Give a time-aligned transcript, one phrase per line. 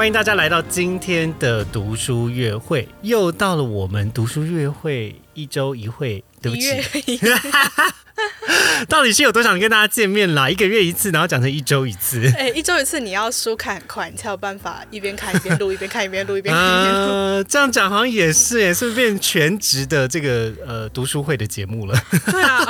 [0.00, 7.20] 欢迎大家来到今天的读书月会，又到了我们读书月会一周一会，对不起，
[8.88, 10.48] 到底是有多想跟大家见面啦？
[10.48, 12.26] 一个月一次，然后讲成一周一次。
[12.36, 17.12] 哎、一周一次，你要书看很快，你才有办法一边看一边录，一边看一边录，一边看一边录。
[17.12, 21.94] 呃， 这样讲好像也是也，是变全职的这个呃读书会的节目了？
[22.30, 22.64] 对啊，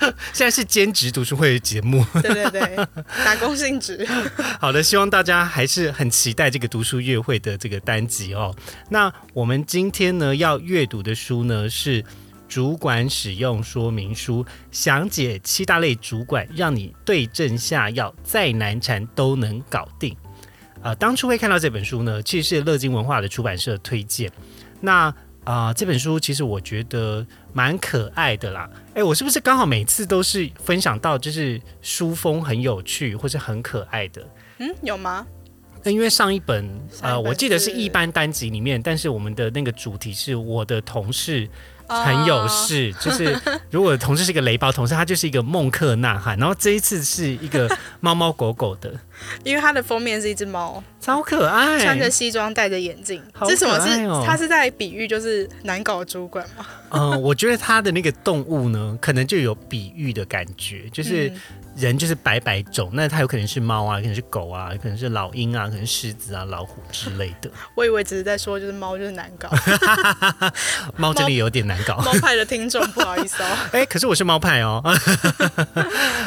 [0.00, 2.04] 哦 现在是兼职读书会的节目。
[2.22, 2.86] 对对对，
[3.24, 4.06] 打工性质。
[4.60, 8.54] 好的，希望大家还是很期待这个读书月会的这个单集哦。
[8.90, 12.02] 那我们今天呢要阅读的书呢是
[12.48, 20.16] 《主管使用说明书》，详解七大类主管，让你对症下药，再难缠都能搞定。
[20.82, 24.32] 呃，当初会看到这本书呢，其实是乐金文化的出版社推荐。
[24.80, 28.68] 那啊、这本书其实我觉得蛮可爱的啦。
[28.92, 34.28] 哎，我是不是刚好每次都是分享到就是书风很有趣或是很可爱的？
[34.58, 35.26] 嗯，有吗？
[35.82, 36.68] 那因为上一本
[37.00, 41.48] 呃，我记得是是一般单集里面，但是我们的那个主题是我的同事
[41.88, 43.38] 很有哦事，就是
[43.70, 46.38] 如果同事是一个雷包同事，他就是一个孟克呐喊。
[46.38, 47.68] 然后这一次是一个
[48.00, 48.92] 猫猫狗狗的，
[49.44, 53.22] 因为它的封面是一只猫，超可爱，穿着西装，戴着眼镜。
[53.32, 54.24] 好这什么是可爱哦？
[54.26, 56.66] 它是在比喻就是难搞主管吗？
[56.90, 61.40] 嗯、我觉得他的那个动物呢，可能就有比喻的感觉，就是嗯
[61.76, 67.48] 人就是白白种，那它有可能是猫啊，可能是狗啊，可能是老鹰啊，可能狮子啊、老虎之类的。
[67.76, 69.48] 我以为只是在说就是猫就是难搞，
[70.96, 71.98] 猫真的有点难搞。
[71.98, 73.46] 猫派的听众不好意思哦。
[73.72, 74.82] 哎、可是我是猫派哦。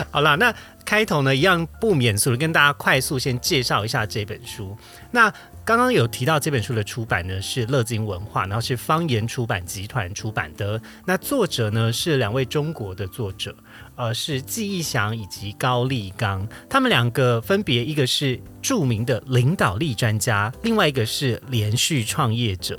[0.09, 0.53] 好啦，那
[0.91, 4.77] 开头呢，一样不免俗的跟大家快速先介绍一下这本书。
[5.09, 5.31] 那
[5.63, 10.81] 刚刚有提到这本书的出版呢是乐金文化，然后是方言出版集团出版的。
[11.05, 13.55] 那作者呢是两位中国的作者，
[13.95, 22.77] 呃，是季义祥以及高立刚，他们两个分别一个是著名的领导力专家，另外一个是连续创业者。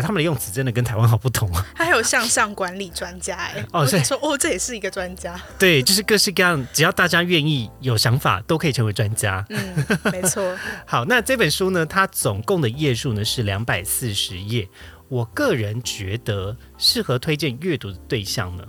[0.00, 1.66] 而他们的用词真的跟台湾好不同啊！
[1.74, 5.38] 他还有向上管理专家哎、哦是我说哦，这也是一个专家。
[5.58, 9.44] 对，就是各式各样，只要大家愿意有想法，都可以成为专家。
[9.50, 10.56] 嗯，没错。
[10.86, 14.66] 好，那这本书呢，它总共的页数呢是两百四十页。
[15.08, 18.64] 我个人觉得适合推荐阅读的对象呢，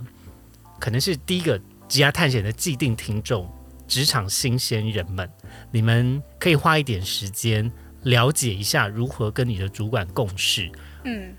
[0.78, 3.50] 可能是第一个职涯探险的既定听众，
[3.88, 5.30] 职场新鲜人们，
[5.70, 7.72] 你们可以花一点时间
[8.02, 10.70] 了解一下如何跟你的主管共事。
[11.04, 11.34] 嗯，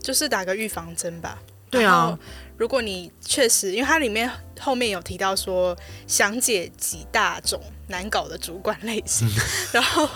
[0.00, 1.38] 就是打个预防针吧。
[1.68, 2.16] 对啊，
[2.56, 4.30] 如果你确实，因为它里面
[4.60, 9.28] 后面有提到说详解几大种难搞的主管类型，
[9.74, 10.08] 然后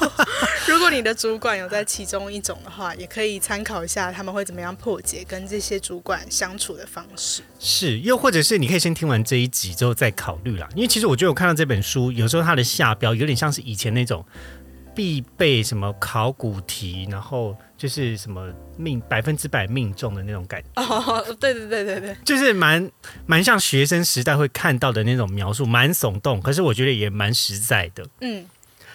[0.68, 7.42] 如果你的主管有在其中一种的话，也可以参考一下他们会怎么样破解跟这些主管相处的方式。
[7.58, 10.68] 是，又或者是你可以先听完这一集之后再考虑啦。
[10.76, 14.24] 因为其实我觉得我看到这本书，有时候它的下标有点像是以前那种
[14.94, 22.90] 必备什么考古题，然后就是什么命百分之百命中的那种感觉，哦，对对对对对，就是蛮
[23.26, 28.06] 蛮像学生时代会看到的那种描述，蛮耸动，可是我觉得也蛮实在的。
[28.20, 28.46] 嗯。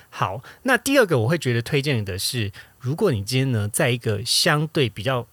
[0.10, 5.28] 好，那第二个我会觉得推荐的是，如果你今天呢，在一个相对比较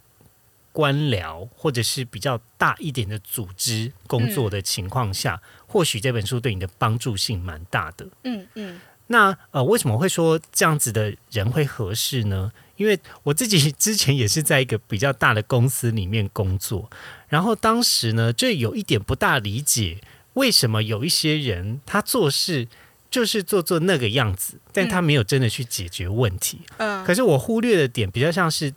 [0.72, 8.08] 官僚或者是比较大一点的组织工作的情况下，或许这本书对你的帮助性蛮大的。
[8.24, 12.52] 嗯嗯那呃，为什么会说这样子的人会合适呢？
[12.76, 16.90] 因为我自己 之前也是在一个比较大的公司里面工作，
[17.28, 19.98] 然后当时呢，就有一点不大理解，
[20.34, 22.66] 为什么有一些人他做事
[23.10, 26.62] 就是做做那个样子，但他没有真的去解决问题。
[26.78, 28.72] 嗯可是我忽略的点比较像是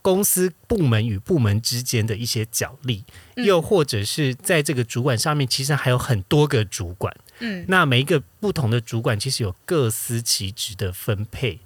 [0.00, 7.14] 公司部门与部门之间的一些角力，嗯又或者是在这个主管上面，其实还有很多个主管。
[7.40, 11.60] 嗯那每一个不同的主管其实有各司其职的分配。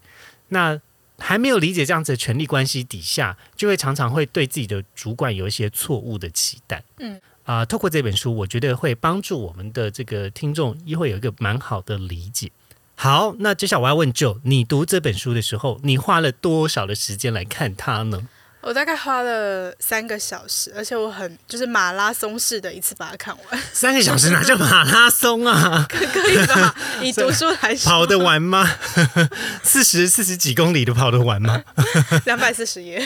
[0.48, 0.80] 那
[1.18, 6.82] 还没有理解这样子的权力关系底下，就会常常会对自己的主管有一些错误的期待。
[6.98, 12.50] 嗯啊、透过这本书，我觉得会帮助我们的这个听众，也会有一个蛮好的理解。
[12.94, 18.28] 好，那接下来我要问 Joe，你读这本书的时候，你花了多少的时间来看它呢？
[18.62, 25.84] 我我大概花了三个小时，而且我很就是马拉松式的一次把它看完，三个小时哪叫马拉松啊？
[25.90, 26.74] 可可以吧？
[27.02, 28.64] 以读书来说，跑得完吗？
[29.64, 31.64] 四十四十几公里都跑得完吗？
[32.26, 33.04] 两百四十页。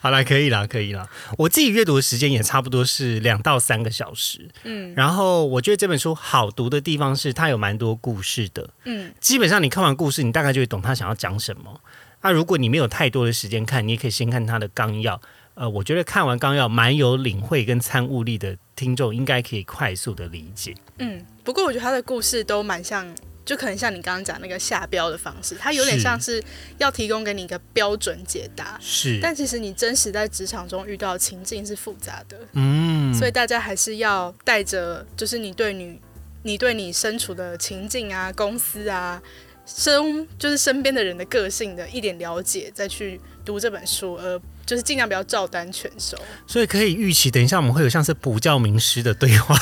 [0.00, 1.06] 好啦，可以啦，可以啦。
[1.36, 4.48] 我自己阅读的时间也差不多是两到三个小时。
[4.64, 8.70] 嗯然后我觉得这本书好读的地方是它有蛮多故事的。
[8.84, 11.80] 嗯，基本上你看完故事，你大概就会懂他想要讲什么。
[12.26, 15.22] 那如果你没有太多的时间看，你也可以先看他的纲要。
[15.54, 20.74] 呃，我觉得看完纲要蛮有领会跟参悟力的听众，应该可以快速的理解。
[20.98, 23.06] 嗯，不过我觉得他的故事都蛮像，
[23.44, 26.42] 就可能像你刚刚讲那个下标的方式，它有点像是
[26.78, 36.00] 要提供给你一个标准解答，是，但其实你真实在职场中遇到的情境是复杂的，嗯，所以大家还是要带着，就是你对你
[36.42, 39.22] 你对你身处的情境啊、公司啊、
[39.66, 46.16] 身就是身边的人的个性的一点了解，再去读这本书，而就是尽量不要照单全收。
[46.46, 49.56] 所以可以预期，等一下我们会有像是补教名师的对话，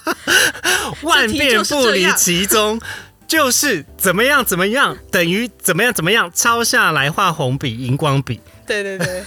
[1.02, 2.80] 万变不离其宗。
[3.26, 8.40] 就是怎么样怎么样等于怎么样怎么样，抄下来画红笔、荧光笔。
[8.66, 9.22] 对对对，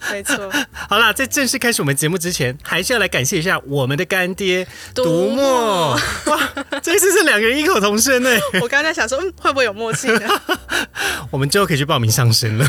[0.10, 0.50] 没错。
[0.88, 5.94] 好啦，在正式开始我们节目之前，还是要来感谢一下我们的干爹独墨。
[6.26, 6.52] 哇，
[6.82, 8.30] 这次是两个人异口同声呢。
[8.62, 10.28] 我刚才想说，嗯，会不会有默契呢？
[11.30, 12.66] 我们之后可以去报名上身了。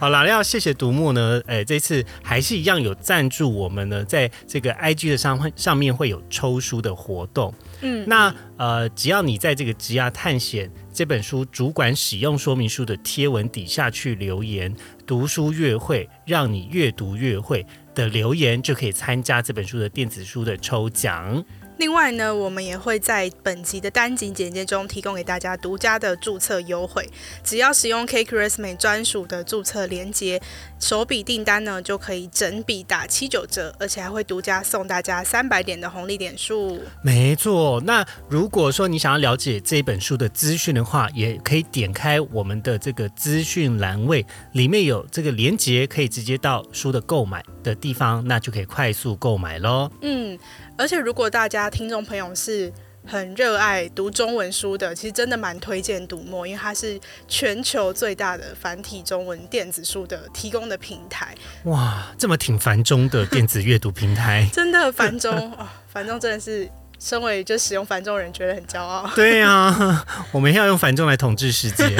[0.00, 7.54] 好啦，要谢谢独墨呢，哎，这次还是一样有赞助我们呢，在这个 IG 的上上面会有抽书的活动。
[7.80, 14.74] 嗯，那呃，只要你在这个职涯探险这本书主管使用说明书的贴文底下去留言
[15.06, 21.44] “读书越会”，让你越读越会的留言，就可以参加这本书的电子书的抽奖。
[21.78, 27.08] 另外呢，我们也会在本集的单集简介中提供给大家独家的注册优惠，
[27.42, 30.40] 只要使用 K Christmas 专属的注册链接，
[30.78, 36.80] 首笔订单呢就可以整笔打七九折，而且还会独家送大家三百点的红利点数。
[37.02, 49.90] 没错，那如果说你想要了解这本书的资讯的话，也可以点开我们的这个资讯栏位，里面有这个连接，可以直接到书的购买的地方，那就可以快速购买喽。
[50.02, 50.38] 嗯，
[50.76, 52.72] 而且如果大家听众朋友是
[53.06, 56.98] 很热爱读中文书的，其实真的蛮推荐读墨，因为它是
[57.28, 61.34] 全球最大的繁体中文电子书的提供的平台。
[61.64, 66.68] 哇，这么挺繁中的电子阅读平台， 真的繁中哦，繁中真的是
[66.98, 69.10] 身为就使用繁重人觉得很骄傲。
[69.14, 71.94] 对啊，我们要用繁重来统治世界，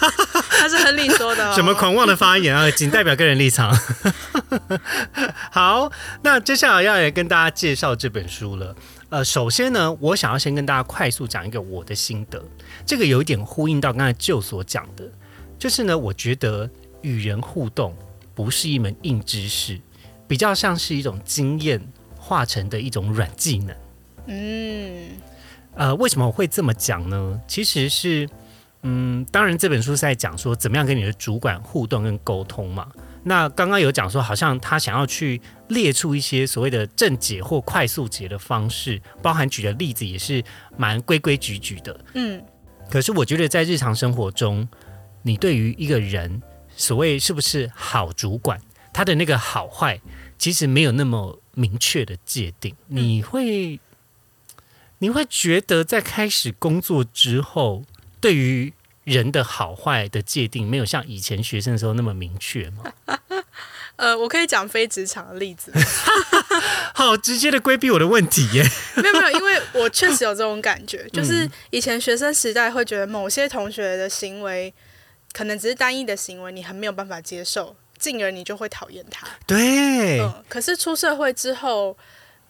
[0.60, 1.54] 他是亨利说的、哦。
[1.54, 3.74] 什么狂妄的发言啊，仅代表个人立场。
[5.50, 5.90] 好，
[6.22, 8.74] 那接下来要来跟大家介绍这本书了。
[9.08, 12.42] 呃，首先呢，我想要先跟大家快速讲一个我的心得，
[12.86, 15.04] 这个有一点呼应到刚才就所讲的，
[15.58, 16.68] 就是呢，我觉得
[17.02, 17.96] 与人互动
[18.34, 19.80] 不是一门硬知识，
[20.28, 21.80] 比较像是一种经验
[22.16, 23.74] 化成的一种软技能。
[24.26, 25.10] 嗯
[25.74, 27.40] 呃，为什么我会这么讲呢？
[27.46, 28.28] 其实是，
[28.82, 32.88] 嗯，当然这本书是在讲说怎么样跟你的主管互动跟沟通嘛。
[33.22, 40.42] 那刚刚有讲说，好像他想要去列出一些所谓的正解或快速解的方式，包含举的例子也是
[40.76, 42.00] 蛮规规矩矩的。
[42.14, 42.42] 嗯
[42.90, 44.68] 可是我觉得在日常生活中，
[45.22, 46.42] 你对于一个人
[46.74, 48.58] 所谓是不是好主管，
[48.92, 50.00] 他的那个好坏，
[50.36, 52.74] 其实没有那么明确的界定。
[52.88, 53.78] 你会，
[55.00, 57.84] 你会觉得在开始工作之后，
[58.20, 58.72] 对于
[59.04, 62.84] 人的好坏的界定，没有像以前学生的时候那么明确吗？
[63.96, 65.70] 呃，我可以讲非职场的例子，
[66.94, 68.64] 好直接的规避我的问题耶！
[68.96, 74.72] 没有没有，因为我确实有这种感觉，就是以前学生时代会觉得某些同学的行为
[75.32, 79.26] 可能只是单一的行为，你很没有办法接受，进而你就会讨厌他。
[79.46, 81.94] 对，嗯，可是出社会之后，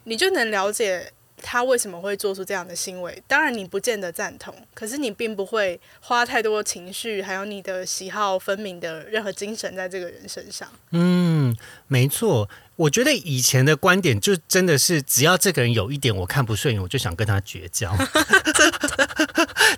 [0.05, 3.21] 你就能了解他为什么会做出这样的行为。
[3.27, 10.67] 当然，你不见得赞同，可是你并不会花太多情绪，还有你的喜好分明的任何精神在这个人身上。
[10.91, 11.55] 嗯，
[11.87, 12.49] 没错。
[12.77, 17.95] 我觉得以前的观点就真的是，只要这个人有一点我看不顺眼，我就想跟他绝交。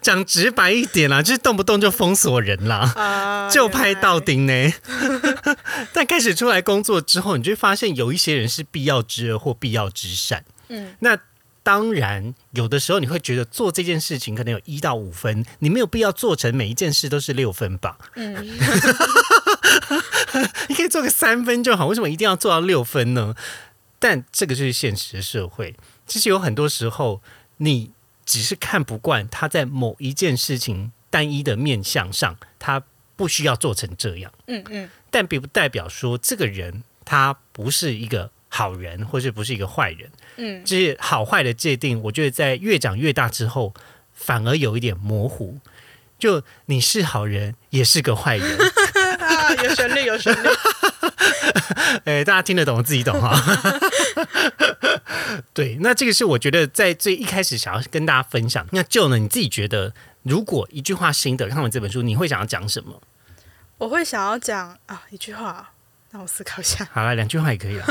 [0.01, 2.93] 讲直白一点啦，就是动不动就封锁人啦。
[2.95, 4.33] 啊、就拍到底。
[4.33, 4.73] 顶呢。
[5.93, 10.43] 但开始出来工作之后，你就会发现有一些人是必要之恶或必要之善。
[10.69, 11.15] 嗯，那
[11.63, 17.97] 当然，有的时候你会觉得做这件事情可能有一到五分，你没有必要做成每一件事都是六分吧？
[18.15, 18.45] 嗯，
[20.67, 23.33] 你可以做个三分就好，为什么一定要做到六分呢？
[23.97, 25.75] 但这个就是现实的社会。
[26.05, 27.21] 其实有很多时候，
[27.57, 27.91] 你
[28.25, 32.83] 只是看不惯他在某一件事情单一的面向上，他
[33.15, 40.11] 不需要做成这样，嗯嗯但并不代表说这个人他不是一个好人，或是不是一个坏人。
[40.37, 43.73] 嗯，就是好坏的界定，我觉得在越长越大之后，
[44.13, 45.57] 反而有一点模糊。
[46.19, 48.57] 就你是好人，也是个坏人，
[49.19, 50.47] 啊，有旋律有旋律，
[52.05, 53.33] 哎，大家听得懂，自己懂哈。
[55.51, 58.65] 对，那这个是我觉得在最一开始想要跟大家分享。
[58.71, 63.01] 那就呢，你自己觉得，如果一句话心得看完这本书，你会想要讲什么？
[63.79, 65.72] 我会想要讲啊一句话，
[66.13, 66.87] 让我思考一下。
[66.93, 67.85] 好了，两句话也可以了。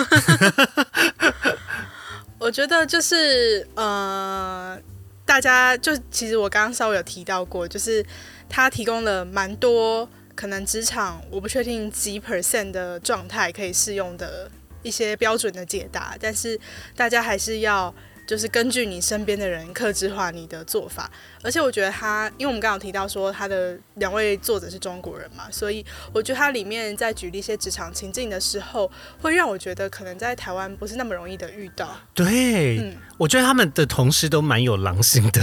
[2.39, 4.79] 我觉得就是呃，
[5.27, 8.05] 大家就其实我刚刚稍微有提到过，就是
[8.49, 14.49] 他提供了蛮多可能职场我不确定几 percent 的状态可以适用的
[14.83, 16.59] 一些标准的解答，但是
[16.95, 17.93] 大家还是要。
[18.25, 21.11] 就是根据你身边的人克制化你的做法，
[21.43, 31.89] 而且我觉得他，因为我们刚刚有提到说他的两位作者是中国人嘛，所以我觉得他里面在举例一些职场情境的时候，会让我觉得可能在台湾不是那么容易的遇到。
[32.15, 35.41] 对，嗯，我觉得他们的同事都蛮有狼性的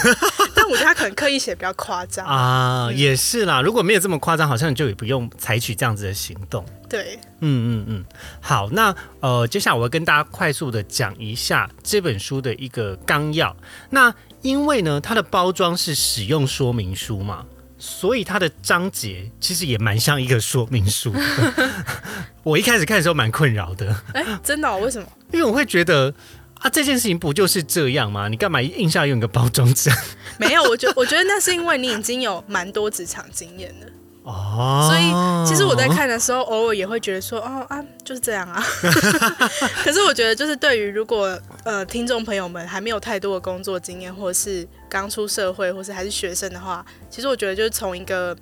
[0.54, 2.26] 但我觉得他可能刻意写比较夸张。
[2.26, 3.60] 啊，嗯也是啦。
[3.62, 6.64] 如果没有这么夸张，好像就也不用采取这样子的行动。
[6.88, 8.04] 对，嗯嗯嗯，
[8.40, 13.54] 好，那呃，接下来我要跟大家快速的讲一下这本书的一个纲要。
[13.90, 14.12] 那
[14.46, 17.44] 因为呢，它的包装是使用说明书嘛，
[17.78, 21.12] 所以它的章节其实也蛮像一个说明书。
[22.44, 24.78] 我一开始看的时候蛮困扰的，哎、真的、哦？
[24.78, 25.08] 为什么？
[25.32, 26.14] 因为我会觉得
[26.60, 28.28] 啊，这件事情不就是这样吗？
[28.28, 29.90] 你干嘛硬是要用一个包装纸？
[30.38, 33.86] 没有，我觉我觉得那是因为你已经有蛮多职场经验了，
[34.26, 38.60] 哦，所以其实我在看的时候，偶尔也会觉得说，哦啊，就是这样啊。
[39.84, 48.36] 可是我觉得，就是对于如果呃听众朋友们还没有太多的工作经验，或是刚出社会，或是还是学生的话，其实我觉得就是从一个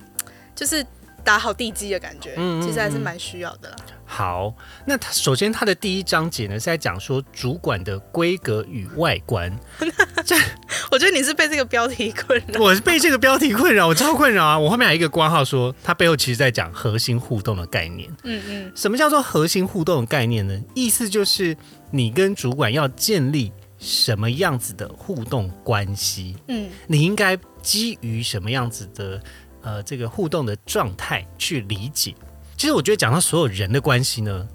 [0.55, 0.83] 就是
[1.23, 3.77] 打好地基的感觉，嗯嗯其实还是蛮需要的啦。
[4.07, 4.55] 好，
[4.87, 9.51] 那它首先它的第一章节呢是在讲说主管的规格与外观。
[10.93, 12.61] 我觉得你是被这个标题困扰。
[12.61, 14.59] 我是被这个标题困扰，我超困扰啊！
[14.59, 18.09] 我后面还有一个挂号说，他背后其实在讲核心互动的概念。
[18.23, 20.61] 嗯嗯什么叫做核心互动的概念呢？
[20.75, 21.57] 意思就是
[21.91, 29.21] 你跟主管要建立什么样子的互动关系，嗯你应该基于什么样子的
[29.63, 32.15] 呃这个互动的状态去理解。
[32.65, 34.49] 其实我觉得讲到所有人的关系呢，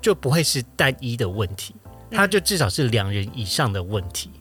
[0.00, 1.72] 就不会是单一的问题，
[2.10, 4.32] 它就至少是两人以上的问题。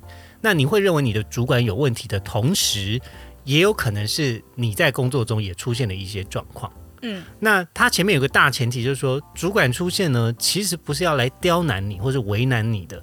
[0.41, 2.99] 那你会认为你的主管有问题的同时，
[3.43, 6.73] 也有可能是你在工作中也出现了一些状况。
[7.03, 12.99] 嗯那他前面有个大前提，就是说主管出现呢，其实不是要来刁难你或者为难你的。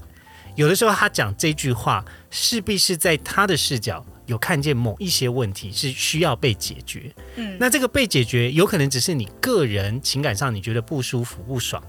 [0.56, 7.12] 有的时候他讲这句话，势必是在他的视角有看见某一些问题是需要被解决。
[7.34, 11.82] 嗯，那这个被解决，有可能只是你个人情感上你觉得不舒服、不爽，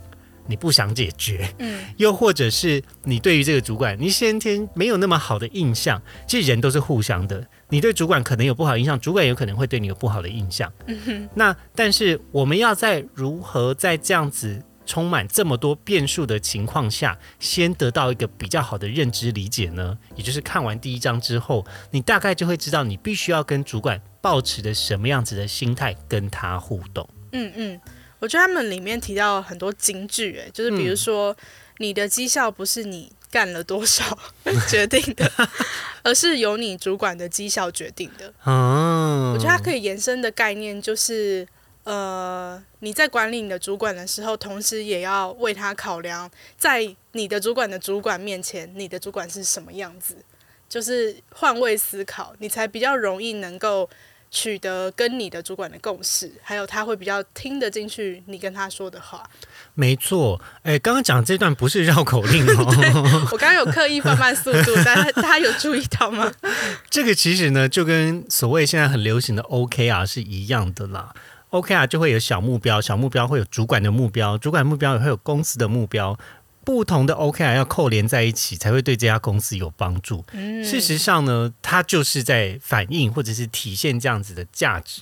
[0.48, 6.02] 你不想解决，嗯又或者是你对于这个主管，你先天没有那么好的印象。
[6.26, 10.72] 其实人都是互相的，你对主管可能有不好印象，主管有可能会对你有不好的印象。
[10.88, 19.96] 嗯哼那但是我们要在如何在这样子充满这么多变数的情况下，先得到一个比较好的认知理解呢？
[20.16, 27.08] 也就是看完第一章之后，你大概就会知道你必须要跟主管保持着什么样子的心态跟他互动。
[27.34, 27.80] 嗯嗯，
[28.18, 31.38] 我觉得他们里面提到很多金句，哎，就是比如说、
[31.78, 34.18] 你的绩效不是你干了多少
[34.68, 35.32] 决定的，
[36.02, 38.34] 而是由你主管的绩效决定的。
[38.44, 41.48] 嗯，我觉得它可以延伸的概念就是，
[41.90, 50.16] 呃，你在管理你的主管的时候，同时也要为他考量，在你的主管的主管面前，你的主管是什么样子，
[50.70, 53.90] 就是换位思考，你才比较容易能够
[54.30, 59.28] 取得跟你的主管的共识，还有他会比较听得进去你跟他说的话。
[59.74, 66.32] 没错，哎，刚刚讲这段不是绕口令哦， 我刚刚有刻意放慢速度， 但是大家有注意到吗？
[66.88, 71.16] 这个其实呢，就跟所谓现在很流行的 OK 啊是一样的啦。
[71.52, 76.18] OKR 就会有小目标，小目标会有主管的目标，主管目标也会有公司的目标。
[76.64, 80.24] 不同的 OKR 要扣连在一起，才会对这家公司有帮助。
[80.34, 85.02] 嗯事实上呢，它就是在反映或者是体现这样子的价值。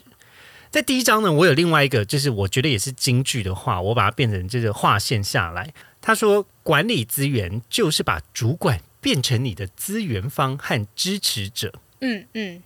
[0.70, 5.74] 在第一章呢，我有另外一个，就是我觉得也是京剧的话，我把它变成这个划线下来。
[6.00, 11.74] 他说，管理资源就是把主管变成你的资源方和支持者。
[12.00, 12.62] 嗯嗯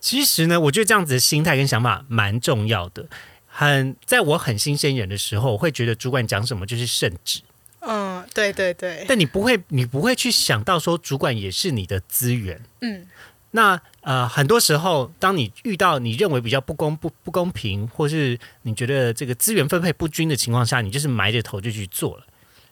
[0.00, 3.06] 其实呢，我觉得这样子的心态跟想法蛮重要的。
[3.46, 7.40] 很在我很新鲜人的时候，我会觉得主管讲什么就是圣旨，
[7.80, 12.62] 嗯，对对对，但你不会，你不会去想到说主管也是你的资源。
[12.80, 13.06] 嗯
[13.52, 22.24] 那呃，很多时候，当你遇到你认为比较不公不不公平，或是你觉得这个资源分配不均的情况下，你就是埋着头就去做了，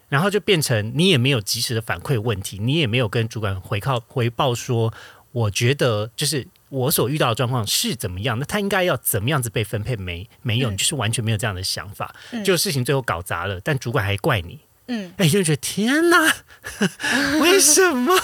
[0.08, 4.94] 然后就变成你也没有及时的反馈问题，你也没有跟主管回靠回报说，
[5.32, 9.96] 我觉得就是我所遇到的状况是怎么样，那他应该要怎么样子被分配？
[9.96, 14.60] 没没有，嗯你就是完全没有这样的想法，嗯就事情最后搞砸了，但主管还怪你。
[14.90, 16.34] 嗯哎，就觉得天哪，
[17.40, 18.14] 为什么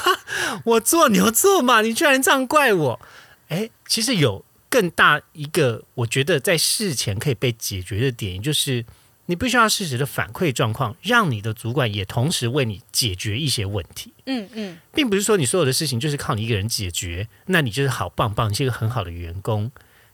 [0.65, 3.01] 我做牛做马，你居然这样怪我？
[3.49, 8.85] 哎，其实有更大一个，我觉得在事前可以被解决的点，就是
[9.27, 19.71] 你必须要适时的反馈状况，让你的主管也同时为你解决一些问题，嗯嗯并不是说你所有的事情就是靠你一个人解决，那你就是好棒棒，你是一个很好的员工。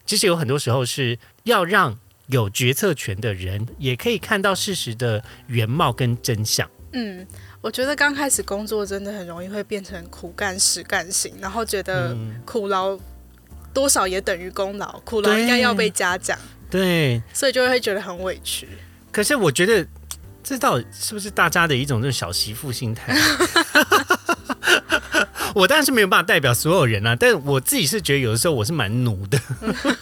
[0.07, 6.69] 其实有很多时候是要让有决策权的人也可以看到事实的原貌跟真相。
[6.93, 7.27] 嗯，
[7.61, 12.99] 我觉得刚开始工作真的很容易会变成苦干实干型，然后觉得嗯苦劳
[13.73, 16.37] 多少也等于功劳，苦劳应该要被嘉奖，
[16.69, 18.69] 对，所以就会觉得很委屈。
[19.13, 19.87] 可是我觉得
[20.43, 23.15] 这到底是不是大家的一种这种小媳妇心态？
[25.55, 29.39] 我当然是没有办法代表所有人啊，但我自己是觉得有的时候我是蛮奴的，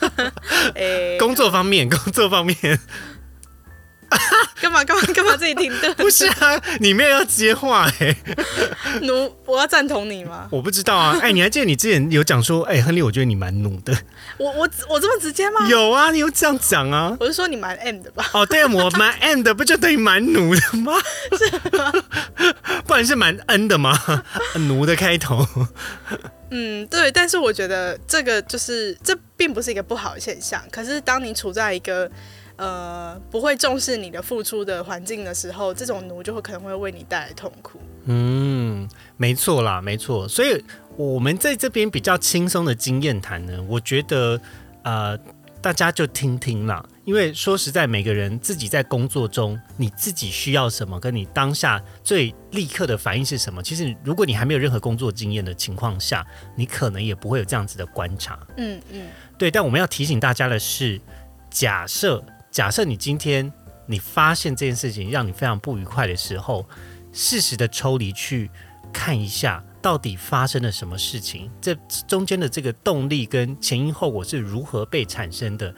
[0.77, 2.57] 哎， 工作方面，工作方面
[4.69, 5.93] 干嘛干嘛 干嘛自己停顿？
[5.97, 8.15] 不是啊，你没有要接话哎、
[9.03, 10.47] 奴，我要赞同你吗？
[10.53, 13.97] 我不知道啊，哎，你还记得你之前有讲说，哎，亨利，我觉得你蛮奴的，
[14.37, 15.67] 我我我这么直接吗？
[15.69, 17.17] 有啊，你有这样讲啊。
[17.19, 18.29] 我是说你蛮 M 的吧？
[18.35, 20.93] 哦，对，我蛮 N 的，不就等于蛮奴的吗？
[21.39, 21.93] 是吗？
[22.87, 23.99] 不然是蛮 N 的吗？
[24.69, 25.47] 奴的开头。
[26.51, 30.63] 嗯，对，但是我觉得这个就是这并不是一个不好的现象。
[30.71, 32.11] 可是当你处在一个
[32.59, 37.81] 呃不会重视你的付出的环境的时候，这种奴就会可能会为你带来痛苦。
[38.05, 38.87] 嗯，
[39.17, 40.29] 没错啦，没错。
[40.29, 40.63] 所以
[40.97, 44.41] 我们在这边比较轻松的经验谈呢，我觉得
[44.83, 45.17] 呃，
[45.63, 46.85] 大家就听听啦。
[47.05, 58.39] 因为说实在，每个人自己在工作中，你自己需要什么，跟你当下最立刻的反应是什么，其实如果你还没有任何工作经验的情况下，你可能也不会有这样子的观察。
[58.59, 59.07] 嗯嗯
[59.39, 61.01] 对，但我们要提醒大家的是，
[61.49, 63.53] 假设假设你今天
[63.87, 66.67] 你发现这件事情让你非常不愉快的时候，
[67.13, 68.51] 适时的抽离去
[68.93, 71.75] 看一下，到底发生了什么事情，这
[72.07, 75.75] 中间的这个动力跟前因后果是如何被产生的，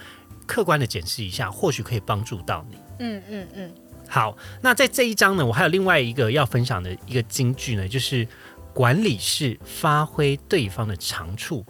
[0.46, 2.76] 客观的检视一下，或许可以帮助到你。
[2.98, 3.72] 嗯嗯嗯，
[4.08, 8.26] 好，那在这一章呢，我还有另外一个要分享的一个金句呢，就是
[8.72, 11.64] 管理是发挥对方的长处，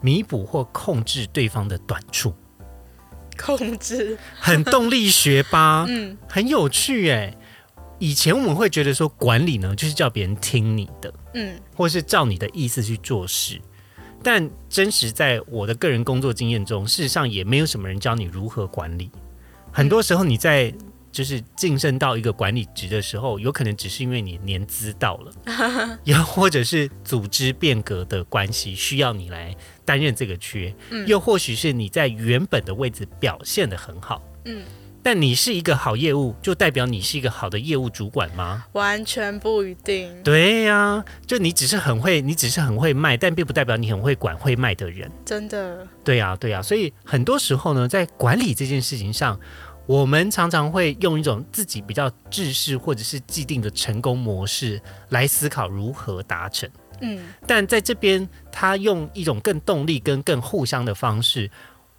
[0.00, 2.34] 弥补或控制对方的短处。
[3.38, 4.18] 控制。
[4.38, 7.36] 很动力学吧，嗯很有趣哎。
[7.98, 13.60] 以前我们会觉得说管理呢，就是叫别人听你的，嗯或是照你的意思去做事。
[14.24, 19.10] 但真实在我的个人工作经验中，事实上也没有什么人教你如何管理。
[19.72, 20.72] 很多时候你在
[21.12, 34.64] 就是晋升到一个管理职的时候，有可能只是因为你年资到了， 又或者是组织变革的关系，需要你来担任这个缺，嗯又或许是你在原本的位置表现的很好，嗯，
[35.02, 38.64] 但你是一个好业务，就代表你是一个好的业务主管吗？
[38.72, 40.10] 完全不一定。
[40.22, 45.10] 对呀、就你只是很会，你只是很会卖，但并不代表你很会管会卖的人。
[45.24, 49.38] 真的，对呀、对呀、所以很多时候呢，在管理这件事情上，
[49.86, 56.70] 我们常常会用一种自己比较制式或者是既定的成功模式来思考如何达成。
[57.00, 61.50] 嗯但在这边，他用一种更动力跟更互相的方式，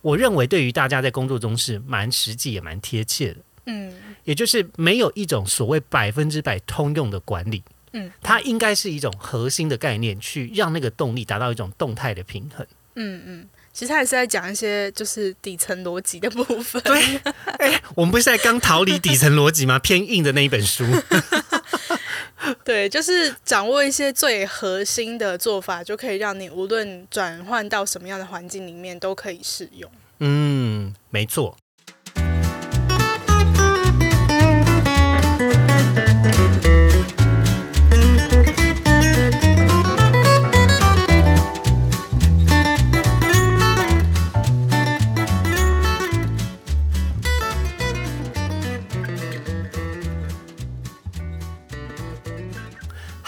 [0.02, 3.40] 我认为对于大家在工作中是蛮实际也蛮贴切的。
[3.66, 3.94] 嗯
[4.24, 12.66] 也就是没有一种所谓百分之百通用的管理，嗯，它应该是一种核心的概念，去让那个动力达到一种动态的平衡。
[12.96, 16.82] 嗯嗯，其实他也是在讲一些就是底层逻辑的部分。
[16.84, 17.20] 对，
[17.58, 19.80] 哎，我们不是在刚逃离底层逻辑吗？
[19.80, 20.86] 偏硬的那一本书。
[22.64, 29.90] 对，就是掌握一些最核心的做法，就可以让你无论转换到什么样的环境里面都可以适用。
[30.20, 31.58] 嗯，没错。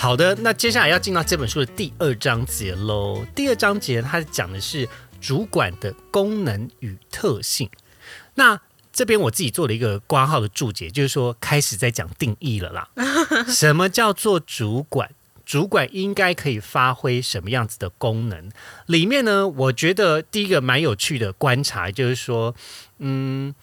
[0.06, 3.26] 好的，那接下来要进到这本书的第二章节喽。
[3.34, 4.88] 第二章节它讲的是
[5.20, 7.68] 主管的功能与特性。
[8.36, 8.62] 那
[8.94, 12.88] 这边我自己做了一个挂号的注解，就是说开始在讲定义了啦。
[13.50, 15.10] 什么叫做主管？
[15.44, 18.52] 主管应该可以发挥什么样子的功能？
[18.86, 22.54] 里面呢，我觉得第一个蛮有趣的观察就是说，
[23.00, 23.56] 嗯，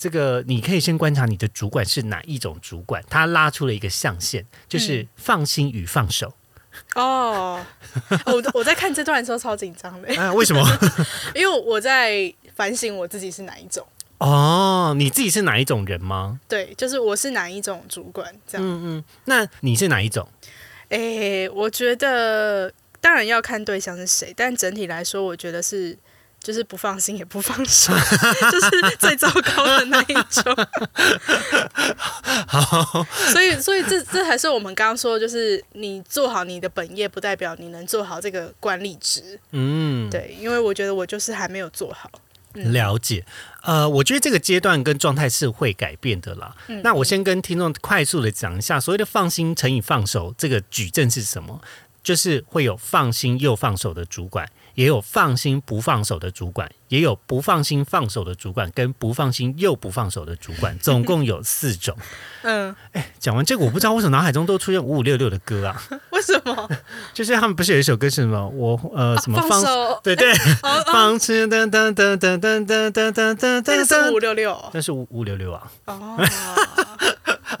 [0.00, 6.32] 这个你可以先观察你的主管是哪一种主管，他拉出了一个象限，就是放心与放手。
[6.94, 7.62] 哦，
[8.24, 10.66] 我我在看这段的时候超紧张的，啊，为什么？
[11.36, 13.86] 因为我在反省我自己是哪一种。
[14.16, 16.40] 哦，你自己是哪一种人吗？
[16.48, 18.66] 对，就是我是哪一种主管这样。
[18.66, 20.26] 嗯嗯，那你是哪一种？
[20.88, 25.98] 诶，我觉得当然要看对象是谁，但整体来说，我觉得是
[26.42, 27.92] 就是不放心也不放手，
[28.50, 30.56] 就是最糟糕的那一种。
[32.48, 39.38] 好，所以，所以这这还是我们刚刚说，就是你做好你的本业，不代表你能做好这个管理职。
[39.52, 42.10] 嗯，对，因为我觉得我就是还没有做好。
[42.54, 43.24] 嗯了解。
[43.62, 46.56] 呃，我觉得这个阶段跟状态是会改变的啦。
[46.66, 51.60] 嗯那我先跟听众快速的讲一下，所谓的放心乘以放手，这个矩阵是什么？
[52.02, 54.48] 就是会有放心又放手的主管，
[54.80, 61.94] 也有放心不放手的主管，也有不放心放手的主管，跟不放心又不放手的主管， 总共有四种。
[62.40, 66.70] 嗯，哎讲完这个，我不知道为什么脑海中都出现五五六六的歌啊， 为什么？
[67.12, 68.48] 就是他们不是有一首歌是什么？
[68.48, 70.00] 我呃什么啊放手？
[70.02, 70.32] 对对，
[70.90, 75.70] 放肆噔噔噔噔噔噔噔噔噔这个是五五六六哦那是五五六六啊。
[75.84, 76.16] 哦。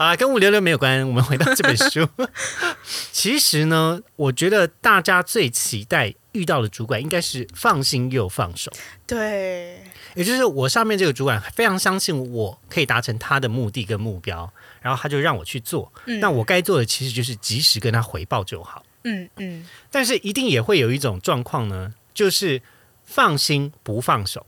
[0.00, 1.06] 啊，跟五六六没有关。
[1.06, 2.08] 我们回到这本书，
[3.12, 8.72] 其实呢，我觉得大家最期待遇到的主管应该是放心又放手，
[9.06, 9.84] 对，
[10.14, 15.92] 也就是我上面这个主管非常相信我可以达成他的目的跟目标，然后他就让我去做。
[16.06, 18.82] 嗯那我该做的其实就是及时跟他回报就好。
[19.04, 22.62] 嗯嗯但是一定也会有一种状况呢，就是
[23.04, 24.46] 放心不放手。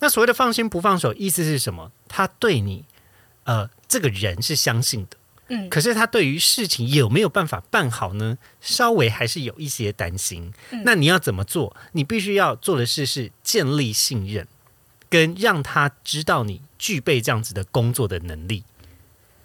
[0.00, 1.90] 那所谓的放心不放手，意思是什么？
[2.06, 2.84] 他对你，
[3.50, 5.16] 呃，这个人是相信的，
[5.48, 8.38] 嗯，可是他对于事情有没有办法办好呢？
[8.60, 10.52] 稍微还是有一些担心。
[10.70, 11.76] 嗯那你要怎么做？
[11.90, 14.46] 你必须要做的事是建立信任，
[15.08, 18.62] 跟让他知道你具备这样子的工作的能力。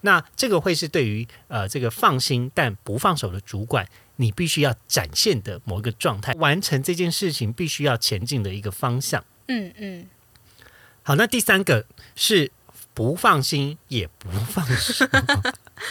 [0.01, 9.25] 那这个会是对于呃这个放心但不放手的主管，你必须要展现的某一个状态，完成这件事情必须要前进的一个方向。
[9.47, 10.05] 嗯嗯，
[11.01, 12.51] 好，那第三个是
[12.95, 15.05] 不放心也不放手。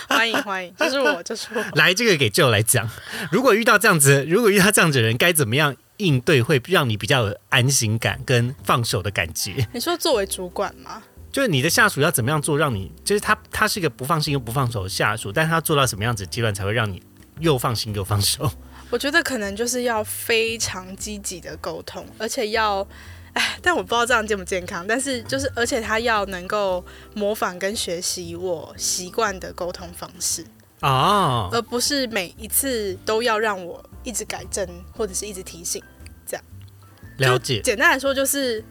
[0.08, 1.62] 欢 迎欢迎，就是我，就是我。
[1.76, 2.90] 来，这个给 Joe 来讲，
[3.30, 9.68] 如果遇到这样子，如果遇到这样子的人，该怎么样应对，会让你比较有安心感跟放手的感觉？
[9.74, 11.02] 你说作为主管吗？
[11.30, 17.02] 就是你的下属要怎么样做，让你就是他他是一个不放心又不放手的下属，但是他做到什么样子阶段才会让你
[17.40, 18.50] 又放心又放手？
[18.88, 22.86] 我觉得可能就是要非常积极的沟通，而且要，
[23.34, 24.86] 哎， 但我不知道这样健不健康。
[24.86, 30.44] 但是就是，而且他要能够模仿跟学习我习惯的沟通方式，
[30.80, 34.66] 啊，而不是每一次都要让我一直改正
[34.96, 35.82] 或者是一直提醒。
[36.26, 36.44] 这样
[37.18, 37.60] 了解。
[37.62, 38.64] 简单来说，就是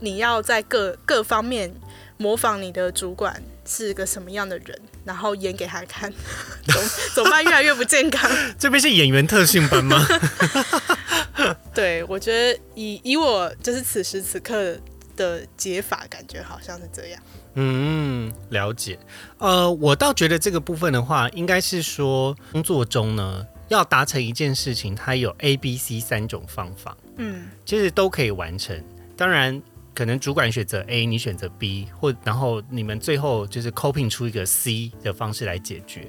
[0.00, 1.72] 你要在各各方面
[2.16, 6.12] 模仿你的主管是个什么样的人，然后演给他看。
[6.66, 6.82] 总
[7.14, 8.30] 总办越来越不健康。
[8.58, 10.04] 这边是演员特训班吗？
[11.74, 14.76] 对，我觉得以以我就是此时此刻
[15.16, 17.22] 的解法，感觉好像是这样。
[17.54, 18.98] 嗯，了解。
[19.38, 28.80] 呃，我倒觉得这个部分的话，应该是说工作中呢，要达成一件事情，它有 A、B、C 三种方法，嗯其实都可以完成。
[29.16, 29.60] 当然，
[29.94, 36.06] 可能主管选择 A，你选择 B，或然后你们最后就是 coping 出一个 C 的方式来解决。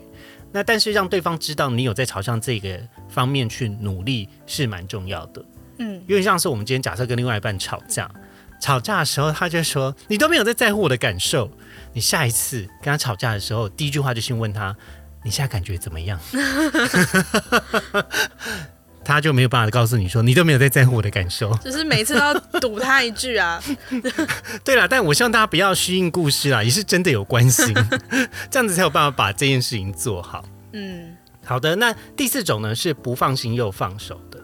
[0.51, 5.43] 那但是让对方知道你有在朝向这个方面去努力是蛮重要的。
[5.79, 8.09] 嗯因为像是我们今天假设跟另外一半吵架，
[8.59, 11.49] 吵架的时候他就说你都没有在在乎我的感受，
[11.93, 14.75] 你下一次跟他吵架的时候，第一句话就先问他
[15.23, 16.19] 你现在感觉怎么样？
[19.11, 21.53] 他就没有办法告诉你说你都没有在在乎我的感受。
[21.63, 23.61] 就是每次都要堵他一句啊。
[24.63, 27.73] 对了，但我希望大家不要虚应故事啦，也是真的有关心，
[28.49, 30.43] 这样子才有办法把这件事情做好。
[30.73, 34.39] 嗯好的，那第四种呢是不放心又放手的。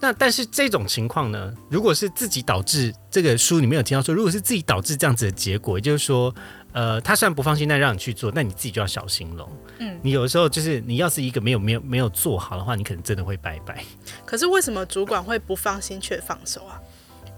[0.00, 6.34] 那但是这种情况呢，如果是自己导致这个书里面有提到说，如果是自己导致这样子的结果，也就是说，
[6.72, 9.48] 呃，他虽然不放心，但让你去做，那你自己就要小心喽。
[9.78, 9.98] 嗯。
[10.02, 13.84] 你有的时候就是你要是一个没有没有没有做好的话，你可能真的会拜拜。
[14.24, 16.80] 可是为什么主管会不放心却放手啊？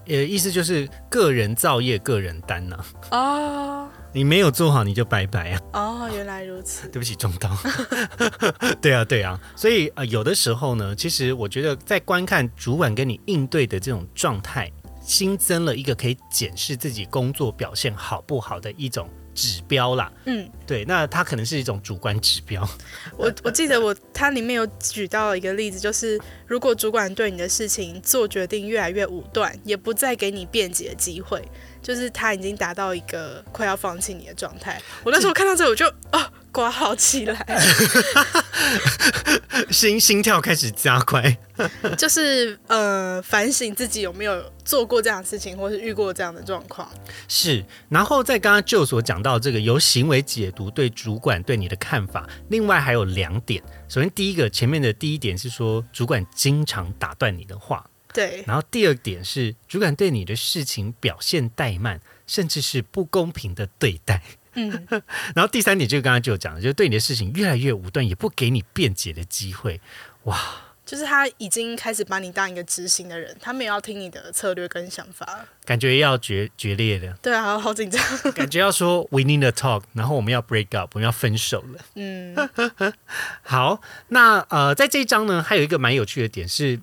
[0.06, 2.76] 呃，意思就是个人造业，个人担呐、
[3.10, 5.60] 哦你没有做好，你就拜拜啊。
[5.72, 6.86] 哦，原来如此。
[6.92, 7.50] 对不起，中刀。
[8.80, 14.70] 对啊，对啊，所以呃，有的时候呢，其实我觉得在观看主管跟你应对的这种状态，
[15.02, 20.10] 新增了一个可以检视自己工作表现好不好的一种指标啦。
[20.24, 22.66] 嗯，对，那它可能是一种主观指标。
[23.18, 31.42] 我我记得我它里面有举到一个例子，就是如果主管对你的事情做决定越来越武断，也不再给你辩解的机会，
[31.82, 34.80] 就是他已经达到一个快要放弃你的状态。
[35.02, 36.30] 我那时候看到这，我就啊。
[36.54, 37.44] 挂号起来，
[39.72, 41.36] 心心跳开始加快，
[41.98, 46.88] 就是呃反省自己有没有做过这样的事情，或是遇过这样的状况。
[47.26, 53.60] 是，然后在刚刚就所讲到这个由行为解读对主管对你的看法，另外还有两点。
[53.88, 58.44] 首先第一个前面的第一点是说主管经常打断你的话，对。
[58.46, 64.22] 然后第二点是主管对你的事情表现怠慢，甚至是不公平的对待。
[64.54, 64.86] 嗯，
[65.34, 69.80] 然后第三点就是刚刚就讲了，就是对你的事情越来越武断，也不给你辩解的机会。
[70.24, 70.38] 哇，
[70.86, 77.12] 就是他已经开始把你当一个执行的人，他没有要听你的策略跟想法，感觉要决决裂的。
[77.22, 81.84] 对啊，好紧张，感觉要说 we need a talk，然后我们要 break up，我们要分手了。
[81.96, 82.36] 嗯，
[83.42, 86.80] 好，那呃，在这一章呢，还有一个蛮有趣的点是，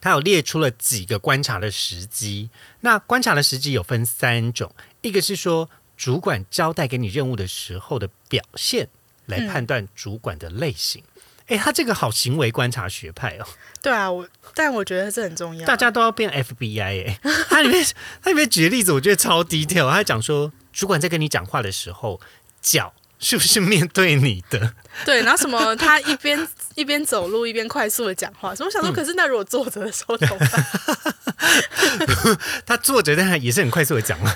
[0.00, 2.50] 他有列出了几个观察的时机。
[2.80, 5.68] 那观察的时机有分三种，一个是说。
[5.98, 8.88] 主管交代给你任务的时候的表现，
[9.26, 11.02] 来判断主管的类型。
[11.48, 13.46] 哎，他这个好行为观察学派哦。
[13.82, 15.66] 对啊，我但我觉得这很重要。
[15.66, 17.20] 大家都要变 FBI 哎。
[17.48, 17.84] 他里面
[18.22, 19.90] 他里面举的例子，我觉得超低调。
[19.90, 22.20] 他讲说，主管在跟你讲话的时候，
[22.62, 24.74] 脚是不是面对你的？
[25.04, 25.74] 对，然后什么？
[25.76, 28.54] 他一边 一边走路一边快速的讲话。
[28.54, 32.38] 所以我想说，可是那如果坐着的时候怎么办？
[32.66, 34.34] 他坐着，但他也是很快速的讲嘛。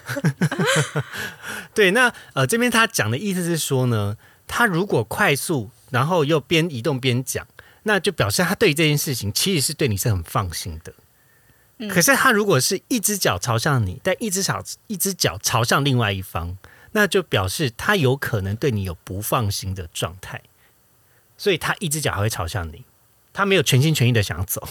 [1.74, 4.16] 对，那呃，这边他讲的意思是说呢，
[4.46, 7.46] 他如果快速，然后又边移动边讲，
[7.84, 10.92] 那就表示他对这件事情其实是对你是很放心的。
[11.88, 16.56] 可是他如果是一只脚朝向你，但一只脚一只脚朝向另外一方，
[16.92, 20.42] 那就表示他有可能对你有不放心的状态，
[21.36, 22.84] 所以他一只脚还会朝向你，
[23.32, 24.66] 他没有全心全意的想走。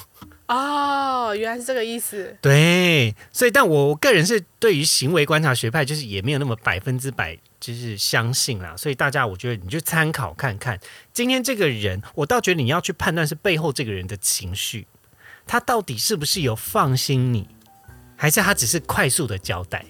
[0.48, 2.38] 哦，原来是这个意思。
[2.42, 8.76] 对，所以但我我个人是对于行为观察学派，就是也没有那么百分之百就是相信啦。
[8.76, 10.78] 所以大家，我觉得你就参考看看，
[11.14, 14.86] 今天这个人，我倒觉得你要去判断是背后这个人的情绪，
[15.48, 17.48] 他到底是不是有放心你，
[18.18, 19.86] 还是他只是快速的交代。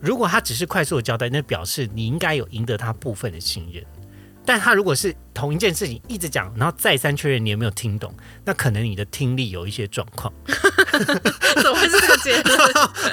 [0.00, 3.84] 如果他只是快速的交代，那表示你应该有赢得他部分的信任。
[4.46, 8.14] 但他如果是同一件事情一直讲，然后再三确认你有没有听懂，
[8.46, 10.32] 那可能你的听力有一些状况。
[10.48, 12.58] 怎么会是这个结论？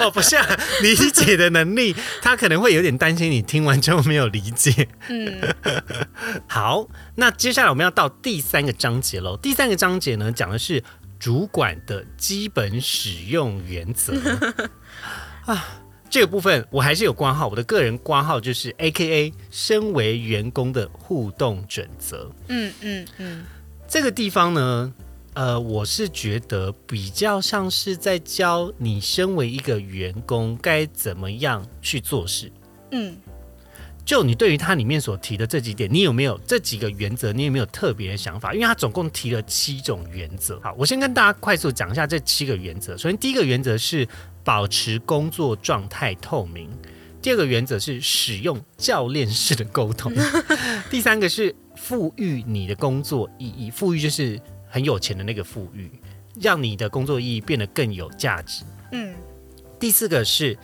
[0.00, 0.46] 哦，不是啊，
[0.80, 4.88] 理解的能力，他可能会有点担心你听完之后没有理解。
[5.10, 5.54] 嗯，
[6.48, 9.36] 好，那接下来我们要到第三个章节喽。
[9.36, 10.82] 第三个章节呢，讲的是
[11.18, 14.14] 主管的基本使用原则
[15.44, 15.82] 啊。
[16.08, 22.30] 这个部分我还是有挂号，我的个人挂号就是 A K A 身为员工的互动准则。
[22.48, 23.44] 嗯嗯嗯，
[23.88, 24.92] 这个地方呢，
[25.34, 32.50] 呃，我是觉得比较像是在教你身为一个员工该怎么样去做事。
[32.92, 33.16] 嗯，
[34.06, 37.30] 就你对于它里面所提的这几点，你有没有这几个原则？
[37.32, 38.54] 你有没有特别的想法？
[38.54, 40.58] 因为它总共提了七种原则。
[40.60, 42.96] 好，我先跟大家快速讲一下这七个原则。
[42.96, 44.08] 首先，第一个原则是。
[44.46, 46.70] 保持工作状态透明。
[47.20, 50.14] 第二个原则是使用教练式的沟通。
[50.88, 55.90] 第三个是赋予你的工作意义，赋予就是很有钱的那个富裕，
[56.40, 58.62] 让你的工作意义变得更有价值。
[58.92, 59.12] 嗯。
[59.80, 60.56] 第四个是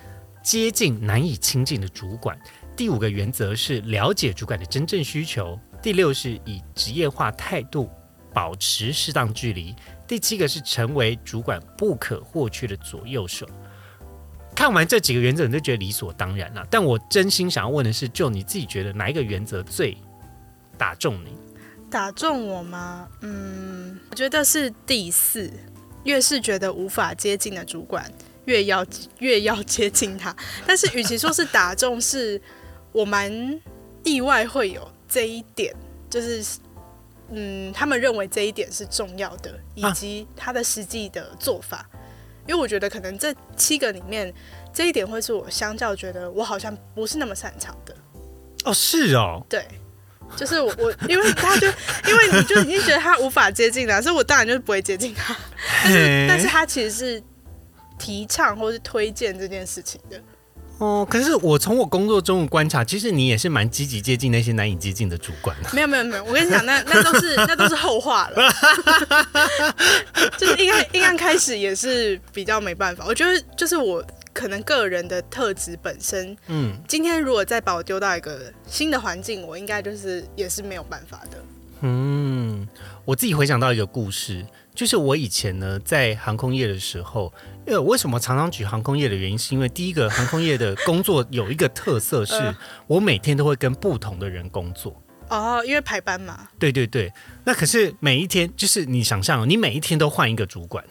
[0.45, 2.39] 接近难以亲近的主管。
[2.77, 5.59] 第五个原则是了解主管的真正需求。
[5.83, 7.91] 第六是以职业化态度
[8.33, 9.75] 保持适当距离。
[10.07, 13.47] 第七个是成为主管不可或缺的左右手。
[14.55, 16.67] 看完这几个原则，你就觉得理所当然了。
[16.71, 19.97] 但我真心想要问的是，就你自己觉得哪一个原则最
[20.77, 21.31] 打中你？
[21.91, 23.09] 打中我吗？
[23.21, 25.51] 嗯，我觉得是第四。
[26.05, 28.11] 越是觉得无法接近的主管，
[28.47, 28.85] 越要
[29.21, 30.35] 越要接近他。
[30.67, 32.43] 但是，与其说是打中，是
[32.93, 33.61] 我蛮
[34.05, 35.75] 意外会有这一点，
[36.09, 36.45] 就是
[37.31, 41.89] 嗯，他们认为这一点是重要的，以及他的实际的做法。
[42.47, 44.35] 因为我觉得可能这七个里面，
[44.75, 47.97] 这一点会是我相较觉得我好像不是那么擅长的。
[48.65, 49.65] 哦，是哦，对，
[50.37, 55.37] 就是我我，因为他就因为你就已经觉得他无法接近了，所以我当然就是不会接近他。
[55.85, 57.23] 但是，但是他其实是
[57.97, 60.21] 提倡或是推荐这件事情的。
[60.83, 65.71] 哦，可是我从我工作中的观察，其实你也是蛮积极接近那些难以接近的主管的。
[65.73, 68.53] 没有没有没有，我跟你讲，那那都是那都是后话了。
[70.37, 73.05] 就是应该应该开始也是比较没办法。
[73.07, 81.39] 我觉得就是我可能个人的特质本身，嗯今天如果再把我丢到一个新的环境，我应该就是也是没有办法的。
[81.83, 82.67] 嗯，
[83.05, 87.33] 我自己回想到一个故事，就是我以前呢在航空业的时候，
[87.67, 92.55] 因为为什么常常举航空业的原因，是因为第一个航空业的工作有一个特色是 嗯，
[92.87, 95.01] 我每天都会跟不同的人工作。
[95.29, 97.11] 哦，因为排班嘛，对对对，
[97.45, 100.85] 那可是每一天，就是你想象哦，你每一天都换一个主管，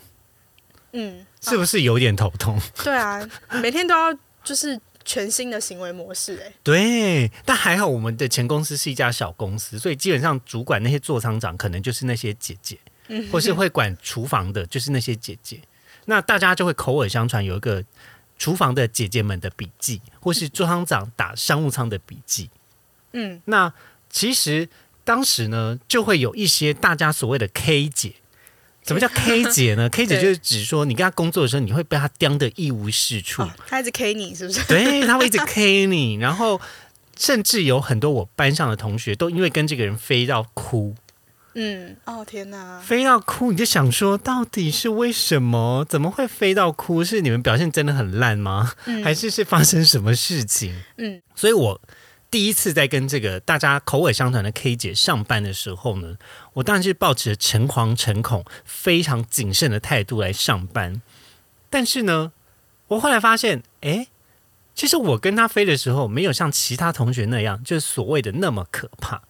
[0.93, 2.59] 嗯，是不是有点头痛？
[2.83, 3.21] 对啊，
[3.61, 4.11] 每天都要
[4.43, 12.79] 就是全新的行为模式、哎， 对，但还好我们的前公司是一家小公司，所以基本上主管那些座舱长可能就是那些姐姐，
[13.09, 13.29] 嗯。
[13.29, 15.59] 或是会管厨房的，就是那些姐姐。
[16.11, 17.81] 那大家就会口耳相传有一个
[18.37, 22.49] 厨房的姐姐们的笔记，或是座舱长打商务舱的笔记。
[23.13, 23.73] 嗯那
[24.09, 24.67] 其实
[25.05, 28.15] 当时呢，就会有一些大家所谓的 K 姐。
[28.85, 29.87] 什么叫 K 姐呢？
[29.93, 33.43] K 姐就是指说，你跟她工作的时候，你会被她刁得一无是处。
[33.43, 34.61] 哦，他一直 K 你是不是？
[34.67, 36.59] 对，他会一直 K 你，然后
[37.15, 40.95] 甚至有很多我班上的同学都因为跟这个人飞到哭，
[41.53, 45.85] 嗯，哦天哪，飞到哭，你就想说，到底是为什么？
[45.89, 47.03] 怎么会飞到哭？
[47.03, 48.73] 是你们表现真的很烂吗？
[48.85, 50.73] 嗯还是是发生什么事情？
[50.97, 51.81] 嗯所以我
[52.29, 56.15] 第一次在跟这个大家口耳相传的 K 姐上班的时候呢，
[56.53, 61.01] 我当然是抱持着诚惶诚恐、非常谨慎的态度来上班。
[61.69, 62.31] 但是呢，
[62.87, 64.07] 我后来发现，哎，
[64.73, 69.23] 其实我跟他飞的时候，没有像其他同学那样，就是所谓的那么可怕。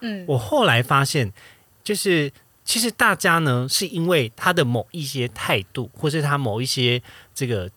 [0.00, 1.32] 嗯，我后来发现，
[1.86, 2.32] 就是
[2.64, 7.00] 其实大家呢，是因为他的某一些态度，或是他某一些
[7.32, 7.70] 这个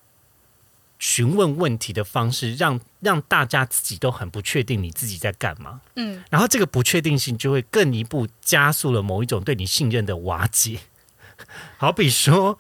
[0.98, 5.82] 询问问题的方式，让让大家自己都很不确定你自己在干嘛。
[5.96, 10.80] 嗯然后这个不确定性就会更一步加速了某一种对你信任的瓦解。
[11.78, 12.58] 好比说，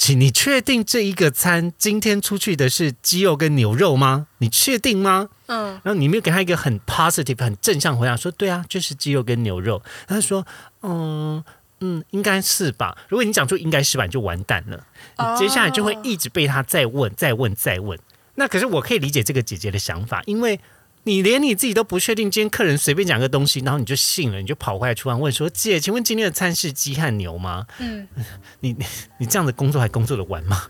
[0.00, 4.28] 请你确定这一个餐今天出去的是鸡肉跟牛肉吗？
[4.38, 5.28] 你确定吗？
[5.46, 9.82] 嗯然后你没有给他一个很 positive、很正向回答，说对啊，就是鸡肉跟牛肉。
[10.06, 10.46] 他说，
[10.82, 11.42] 嗯
[11.80, 12.96] 嗯，应该是吧。
[13.08, 14.86] 如果你讲出应该是吧，你就完蛋了。
[15.16, 17.98] 哦你接下来就会一直被他再问、再问、再问。
[18.36, 20.60] 那可是我可以理解这个姐姐的想法，因为
[21.08, 28.06] 你连你自己都不确定，今天客人随便讲个东西，然后你就信了，你就跑过来厨房问说：“姐，请问今天的餐是鸡和牛吗？”嗯，
[28.60, 28.76] 你
[29.18, 30.60] 你这样的工作还工作的完吗？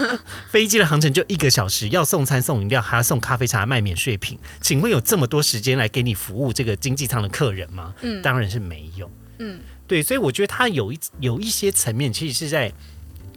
[0.52, 7.94] 飞机的航程就一个小时，要送餐送饮料，还要送咖啡茶卖免税品，请问有这么多时间来给你服务这个经济舱的客人吗？
[8.02, 9.10] 嗯当然是没有。
[9.38, 12.70] 嗯对，所以我觉得他有一有一些层面，其实是在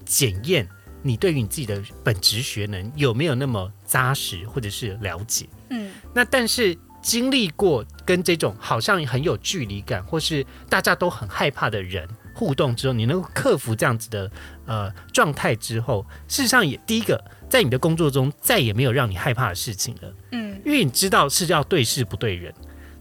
[0.05, 0.67] 检验
[1.01, 5.47] 你对于你自己的本职学能有没有那么扎实，或者是了解。
[5.69, 5.91] 嗯。
[6.13, 14.31] 那但是经历过跟这种好像很有距离感，或是大家都很害怕的人互动之后，你能够克服这样子的
[14.65, 20.49] 呃状态之后，事实上也第一个在你的工作中再也没有让你害怕的事情了，嗯。
[20.65, 22.53] 因为你知道是要对事不对人。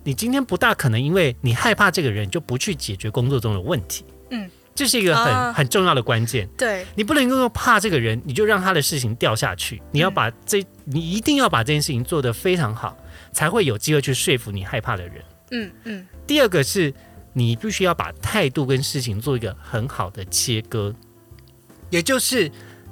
[0.05, 4.49] 你今天不大可能因为你害怕这个人就不去解决工作中的问题，嗯，
[4.79, 6.49] 这是一个很、啊很重要的关键。
[6.57, 9.83] 对，你不能够怕这个人，你就让他的事情掉下去。
[9.91, 12.97] 你要把这，你一定要把这件事情做得非常好，
[13.33, 15.15] 才会有机会去说服你害怕的人。
[15.51, 16.95] 嗯嗯第二个是，
[17.33, 20.95] 你必须要把态度跟事情做一个很好的切割，
[21.91, 22.49] 也就是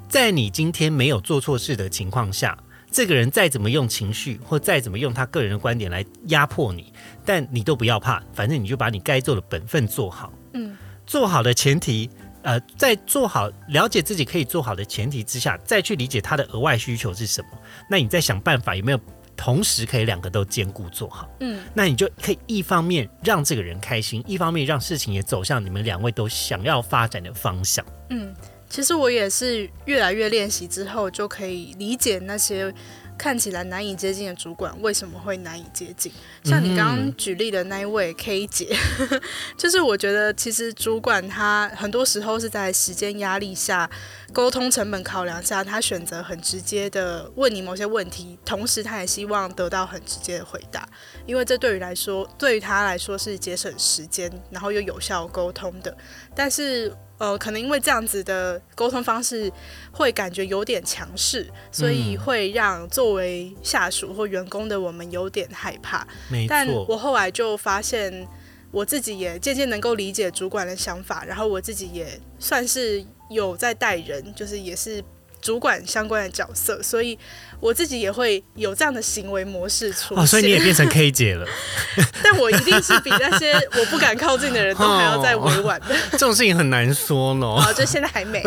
[0.08, 2.58] 在你今天没有做错事的情况下，
[2.90, 6.92] 这个人再怎么用情绪或再怎么用他个人的观点来压迫你，
[7.24, 10.32] 但你都不要怕，反正你就把你该做的本分做好。
[10.54, 12.10] 嗯做好的前提，
[12.42, 17.48] 呃，在做好了解自己可以做好的前提之下，再去理解他的额外需求是什么。
[17.88, 19.00] 那你再想办法有没有
[19.36, 21.28] 同时可以两个都兼顾做好？
[21.40, 27.84] 嗯那你就可以一方面让这个人开心，一方面让事情也走向你们两位都想要发展的方向。
[28.10, 28.34] 嗯，
[28.68, 32.72] 其实我也是越来越练习之后，就可以理解那些
[33.18, 36.12] 看起来难以接近的主管为什么会难以接近。
[36.44, 38.76] 像你刚刚举例的那一位 K 姐，
[39.56, 43.90] 就是我觉得其实主管他很多时候是在时间压力下、
[44.32, 50.88] 沟通成本考量下，他选择很直接的问你某些问题，同时他也希望得到很直接的回答，
[51.26, 55.96] 因为这对于来说，对于他来说是节省时间，然后又有效沟通的。
[56.34, 59.50] 但是呃，可能因为这样子的沟通方式
[59.92, 66.06] 会感觉有点强势，所以嗯会让作为下属或员工的我们有点害怕。
[66.28, 68.26] 没但，我后来就发现，
[68.70, 75.02] 我自己也渐渐能够理解主管的想法，然后我自己也算是有在带人，就是也是
[75.40, 77.18] 主管相关的角色，所以
[77.60, 80.18] 我自己也会有这样的行为模式出现。
[80.22, 81.46] 哦，所以你也变成 K 姐了。
[82.22, 85.94] 但我一定是比那些我不敢靠近的人都还要再委婉的。
[86.12, 87.46] 这种事情很难说呢。
[87.46, 88.42] 啊， 就现在还没。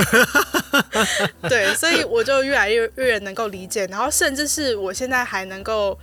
[1.47, 5.97] 对，所以我就越来越越能够理解，然后甚至是我现在还能够。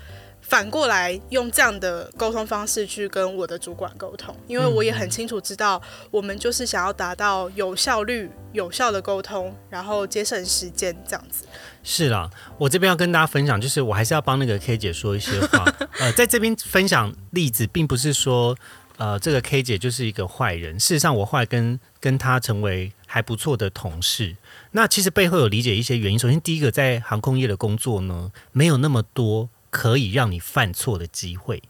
[0.49, 11.45] 反过来用这样的沟通方式去跟我的主管沟通，因为我也很清楚知道，我们就是想要达到有效率、有效的沟通，然后节省时间这样子。
[11.83, 15.65] 是啦，我这边要跟大家分享，就是我还是要帮那个 K 姐说一些话。
[15.99, 18.57] 呃，在这边分享例子，并不是说
[18.99, 20.79] 呃这个 K 姐就是一个坏人。
[20.79, 24.37] 事实上，我后来跟跟她成为还不错的同事。
[24.71, 26.19] 那其实背后有理解一些原因。
[26.19, 29.49] 首先，第一个在航空业的工作呢，没有那么多。
[29.77, 31.62] 可以让你犯错的机会，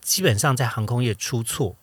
[0.00, 1.76] 基本上在航空业出错，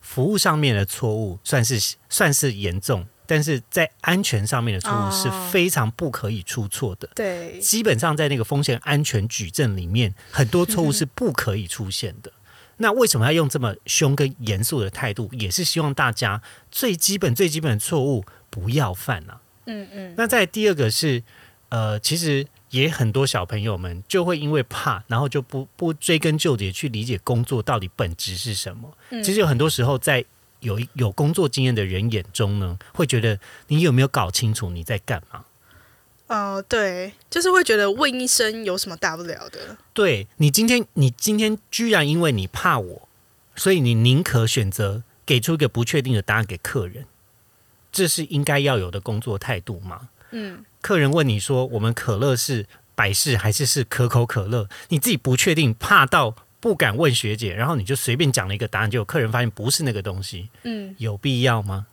[0.00, 7.10] 服务上面的错误算是算是严重，但是在安全上面的错误是非常不可以出错的。
[7.16, 12.30] 对，基本上在那个风险安全矩阵里面，很多错误是不可以出现的。
[12.78, 15.28] 那为什么要用这么凶跟严肃的态度？
[15.32, 16.40] 也是希望大家
[16.70, 19.40] 最基本最基本的错误不要犯啊。
[19.66, 20.14] 嗯嗯。
[20.16, 21.24] 那在第二个是，
[21.70, 22.46] 呃，其实。
[22.70, 28.96] 也很多小朋友们就会因为怕，然后就不不追根究底去理解工作到底本质是什么。
[29.22, 30.24] 其实有很多时候，在
[30.60, 33.38] 有有工作经验的人眼中呢，会觉得
[33.68, 35.44] 你有没有搞清楚你在干嘛？
[36.26, 39.78] 哦，对，就是会觉得问一声有什么大不了的。
[39.94, 43.08] 对你今天你今天居然因为你怕我，
[43.56, 47.06] 所以你宁可选择给出一个不确定的答案给客人，
[47.90, 50.10] 这是应该要有的工作态度吗？
[50.30, 50.64] 嗯。
[50.80, 60.50] 客人问你说：“我们可乐是百事还是是可口可乐？”你自己不确定，怕到不敢问学姐，然后你就随便讲了一个答案，结果客人发现不是那个东西。
[60.62, 61.86] 嗯，有必要吗？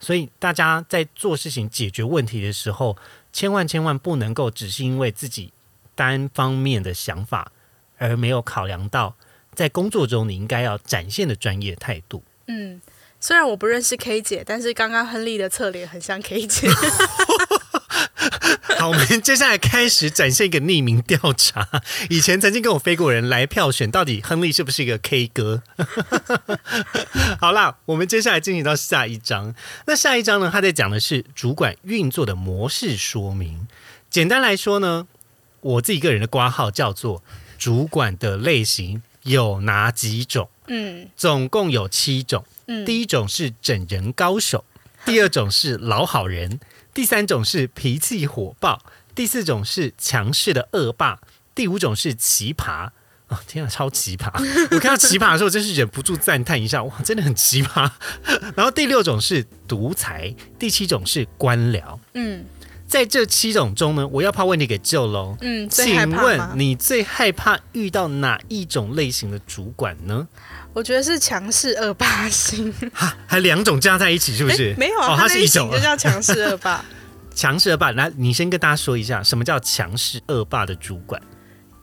[0.00, 2.96] 所以大家在做事情、解决问题的时候，
[3.32, 5.52] 千万千万不能够只是因为自己
[5.94, 7.50] 单方面的想法，
[7.98, 9.16] 而没有考量到
[9.54, 12.22] 在工作中你应该要展现的专业态度。
[12.46, 12.80] 嗯，
[13.20, 16.68] 虽然我不认识 K 姐，但是刚刚亨利的侧脸很像 K 姐。
[18.78, 21.68] 好，我们接下来开始展现一个匿名调查。
[22.08, 25.62] 以前曾经跟我飞过人来票选，到底亨利是不是一个 K 哥？
[27.40, 29.52] 好啦，我们接下来进行到下一章。
[29.86, 30.48] 那下一章呢？
[30.52, 33.66] 他在讲的是主管运作的模式说明。
[34.08, 35.08] 简单来说呢，
[35.60, 37.24] 我自己个人的挂号叫做
[37.58, 40.48] 主管的类型有哪几种？
[40.68, 42.44] 嗯，总共有七种。
[42.68, 44.64] 嗯，第一种是整人高手，
[45.04, 46.60] 第二种是老好人。
[46.94, 48.82] 第三种是脾气火爆，
[49.14, 51.20] 第四种是强势的恶霸，
[51.54, 52.90] 第五种是奇葩
[53.28, 53.40] 啊！
[53.46, 54.32] 天啊，超奇葩！
[54.72, 57.88] 我看到奇葩的时候，真是忍不住赞叹一下，哇，真的很奇葩。
[58.56, 61.98] 然后第六种是独裁，第七种是官僚。
[62.14, 62.44] 嗯，
[62.88, 65.36] 在这七种中呢，我要怕问题给救喽。
[65.40, 70.26] 嗯，请问你最害怕遇到哪一种类型的主管呢？
[70.78, 74.72] 我觉得是强势恶霸型，哈，还两种加在一起是不是？
[74.78, 76.84] 没有啊，它是一种就叫强势恶霸。
[77.34, 81.20] 强势恶霸，来，你先跟大家说一下，什么叫强势恶霸的主管？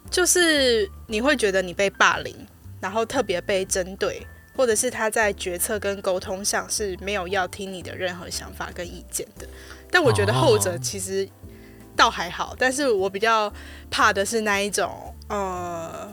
[0.10, 2.34] 就是你会觉得你被霸凌，
[2.80, 4.26] 然后特别被针对，
[4.56, 9.46] 或者是他在决策跟沟通上是没有要听你的任何想法跟意见的。
[9.92, 11.28] 但我觉得后者其实
[11.98, 13.52] 倒还好，但是我比较
[13.92, 16.10] 怕的是那一种，呃。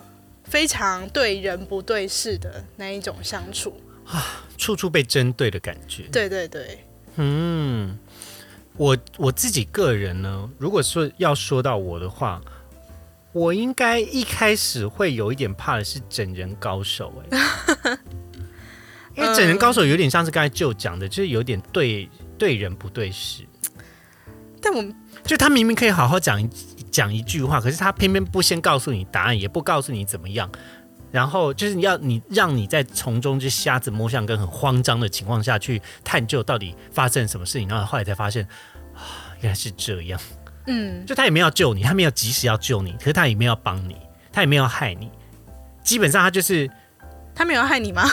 [0.52, 3.74] 非常对人不对事的那一种相处
[4.04, 6.02] 啊，处处被针对的感觉。
[6.12, 6.84] 对对对，
[7.16, 7.98] 嗯，
[8.76, 12.38] 我我自己个人呢，如果说要说到我的话，
[13.32, 17.96] 我应该一开始会有一点怕的是整人高手哎，
[19.16, 23.42] 因为整人高手有点像是刚才就讲的，就是有点对对人不对事。
[24.60, 24.94] 但我们
[25.24, 26.46] 就他明明可以好好讲一。
[26.92, 30.48] 讲一句话，可是他偏偏不先告诉你答案，也不告诉你怎么样，
[31.10, 38.46] 然后就是你要你让你在从中就瞎子摸象，跟很慌张的情况下去探究到底发生什么事情，然后后来才发现。
[38.94, 40.20] 啊， 原来是这样。
[40.66, 43.96] 嗯，就他也没有救你，他没有及时要救你，可是他也没有帮你，
[44.30, 45.10] 他也没有害你，
[45.82, 46.70] 基本上他就是
[47.34, 48.04] 他没有害你吗？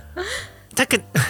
[0.76, 1.20] 他可他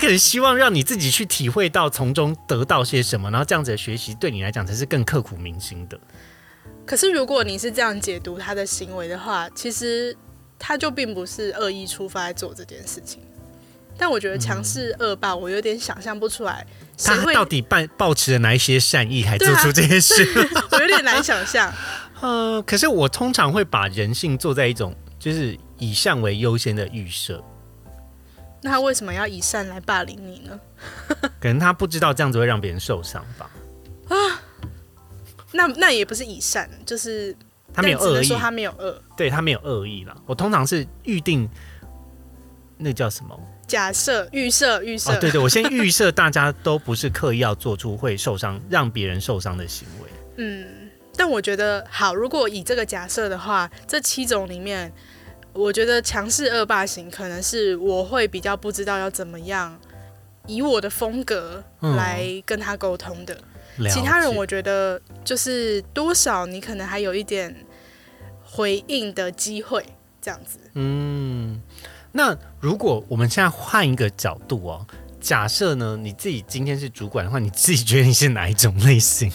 [0.00, 6.00] 可能希望让你自己去体会到从中得到些什么，然后这样子的学习对你来讲才是更刻骨铭心的。
[6.86, 10.16] 可是如果你是这样解读他的行为的话，其实
[10.58, 13.20] 他就并不是恶意出发在做这件事情。
[13.98, 16.66] 但我觉得强势恶霸，我有点想象不出来
[17.04, 20.26] 他到底抱抱持了哪一些善意，还做出这些事，
[20.72, 21.70] 我有点难想象。
[22.22, 27.44] 呃，可是我通常会把人性做在一种就是以善为优先的预设。
[28.62, 30.60] 那他为什么要以善来霸凌你呢？
[31.40, 33.50] 可能他不知道这样子会让别人受伤吧。
[34.08, 34.16] 啊，
[35.52, 37.34] 那那也不是以善，就是
[37.72, 39.02] 他没有恶意说，他没有恶。
[39.16, 40.16] 对他没有恶意啦。
[40.26, 41.48] 我通常是预定，
[42.76, 43.38] 那叫什么？
[43.66, 50.10] 假设预设预设，哦，对对，我先预设大家都不是刻意要做出会受伤、让别人受伤的行为。
[50.38, 54.92] 嗯，但我觉得好，如果以这个假设的话，这七种里面，
[55.52, 59.78] 我觉得强势恶霸型可能是我会比较不知道要怎么样
[60.46, 63.34] 以我的风格嗯来跟他沟通的。
[63.78, 67.54] 了其他人我觉得就是多少你可能还有一点
[68.42, 69.84] 回应的机会，
[70.20, 70.58] 这样子。
[70.74, 71.60] 嗯，
[72.12, 74.86] 那如果我们现在换一个角度哦，
[75.20, 79.32] 假设呢你自己今天是主管的话，你自己觉得你是哪一种类型？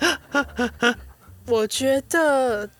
[1.46, 2.70] 我觉得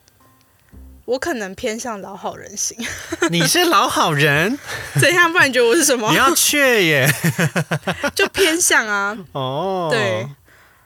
[1.11, 2.79] 我可能偏向老好人型，
[3.31, 4.57] 你是老好人，
[5.01, 5.33] 怎样？
[5.33, 6.17] 不然你觉得我是什么你？
[6.17, 7.13] 要确耶。
[8.15, 10.29] 就偏向啊，哦，对，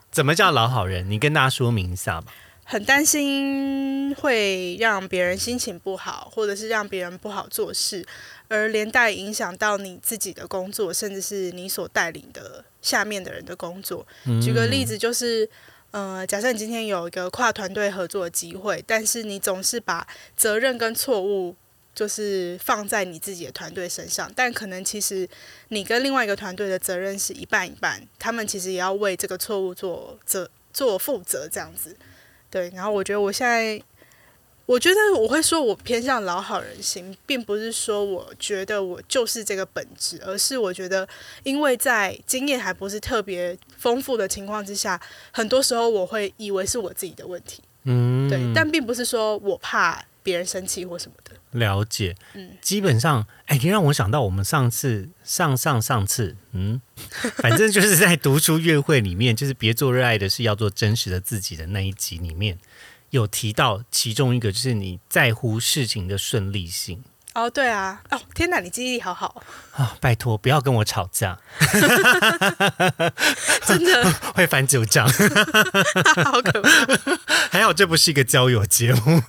[0.09, 1.07] 怎么叫老好人？
[1.07, 2.33] 你跟大家说明一下吧。
[2.63, 8.03] 很担心会让别人心情不好，或者是让别人不好做事，
[8.47, 14.07] 而连带影响到你自己的工作，甚至是你所带领的下面的人的工作。
[14.41, 15.47] 举个例子，就是
[15.95, 21.55] 呃，假设你今天有一个跨团队合作的机会，但是你总是把责任跟错误
[21.93, 25.25] 就是放在你自己的团队身上，但可能其实
[25.69, 31.95] 你跟另外一个团队的责任是一半一半，他们其实也要为这个错误做责做负责，这样子。
[32.51, 33.81] 对，然后我觉得我现在，
[34.65, 41.07] 我觉得我会说我偏向老好人型，并不是说我觉得我就是这个本质，而是我觉得，
[41.43, 44.99] 因为在经验还不是特别丰富的情况之下，
[45.31, 51.31] 很多时候我会以为是我自己的问题，嗯，对，但并不是说我怕别人生气或什么的。
[51.51, 52.15] 了解。
[52.33, 56.81] 嗯基本上，哎，你让我想到我们上次、上上上次，嗯，
[57.37, 62.57] 反正就是在读书约会里面，就是别做热爱的事，要做真实的自己的那一集里面，
[63.15, 67.03] 有提到其中一个，就是你在乎事情的顺利性。
[67.35, 69.97] 哦，对啊，哦，天哪，你记忆力好好，啊！
[69.99, 71.37] 拜托，不要跟我吵架
[73.67, 75.05] 真的会翻旧账。
[76.23, 76.69] 好可怕。
[77.51, 79.21] 还好这不是一个交友节目，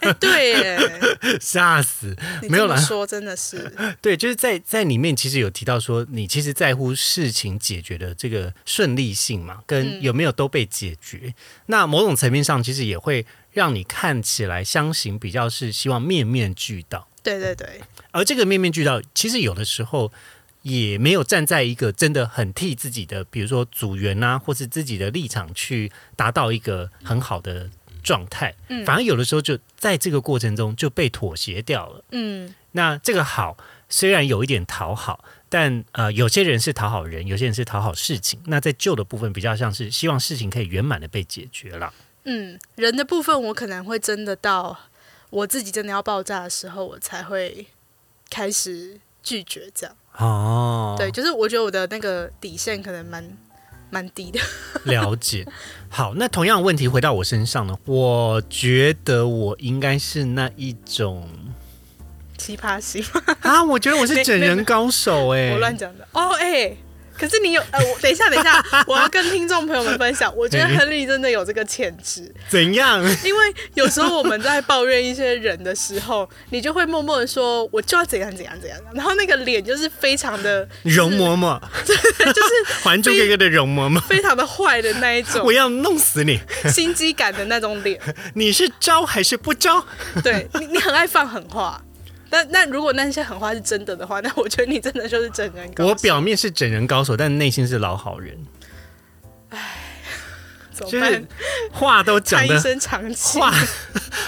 [0.00, 2.16] 哎，对耶，吓死！
[2.42, 11.34] 你没有啦这么说真的是，对，就是在在里面其实有提到说，你其实在乎事情解决的这个顺利性嘛，跟嗯有没有都被解决。
[11.66, 20.12] 那某种层面上，其实也会让你看起来相形比较是希望面面俱到，对对对，而这个面面俱到，其实有的时候。
[20.62, 27.70] 也没有站在一个真的很替自己的，比如说组员啊，或是自己的立场去达到一个很好的
[28.02, 32.04] 状态，嗯反而有的时候就在这个过程中就被妥协掉了。
[32.10, 33.56] 嗯那这个好
[33.88, 38.40] 虽然有一点讨好，但呃，有些人是讨好人，有些人是讨好事情。
[38.46, 41.94] 那在旧的部分比较像是希望事情可以圆满的被解决了。
[42.24, 44.76] 嗯，人的部分我可能会真的到
[45.30, 47.66] 我自己真的要爆炸的时候，我才会
[48.30, 49.96] 开始拒绝这样。
[50.16, 53.36] 哦，对，，就是我觉得我的那个底线可能蛮
[53.90, 54.40] 蛮低的。
[54.84, 55.46] 了解。
[55.88, 61.28] 好，那同样的问题回到我身上呢，我觉得我应该是那一种
[62.36, 63.04] 奇葩型，
[63.40, 66.76] 啊，我觉得我是整人高手哎、我乱讲的哦，哎、
[67.18, 73.02] 可是你有呃，我等一下，等一下， 我要跟听众朋友们分享，我觉得亨利真的有这个潜质，怎样？
[73.24, 82.00] 因为有时候我们在抱怨一些人的时候， 你就会默默的说，我就要怎样怎样怎样，然后那个脸就是非常的， 容嬷嬷，就是
[82.82, 86.38] 《还珠格格》的容嬷嬷，非常的坏的那一种我要弄死你！
[86.70, 88.00] 心机感的那种脸。
[88.34, 89.84] 你是招还是不招？
[90.22, 91.80] 对你，你很爱放狠话。
[92.30, 95.90] 但那如果那些狠话是真的的话， 那我觉得你真的就是整人高手。
[95.90, 98.36] 我表面是整人高手，但内心是老好人，
[100.74, 101.26] 就是怎么办？
[101.72, 103.38] 话都讲的叹一声长气。
[103.38, 103.52] 话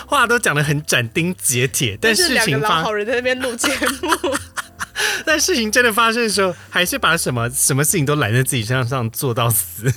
[0.07, 3.69] 话都讲的很斩钉截铁， 但事是两个情老好人在那边录节
[4.03, 4.37] 目，
[5.25, 9.93] 但事情真的发生的时候，还是把什么什么事情都揽在自己身上做到死。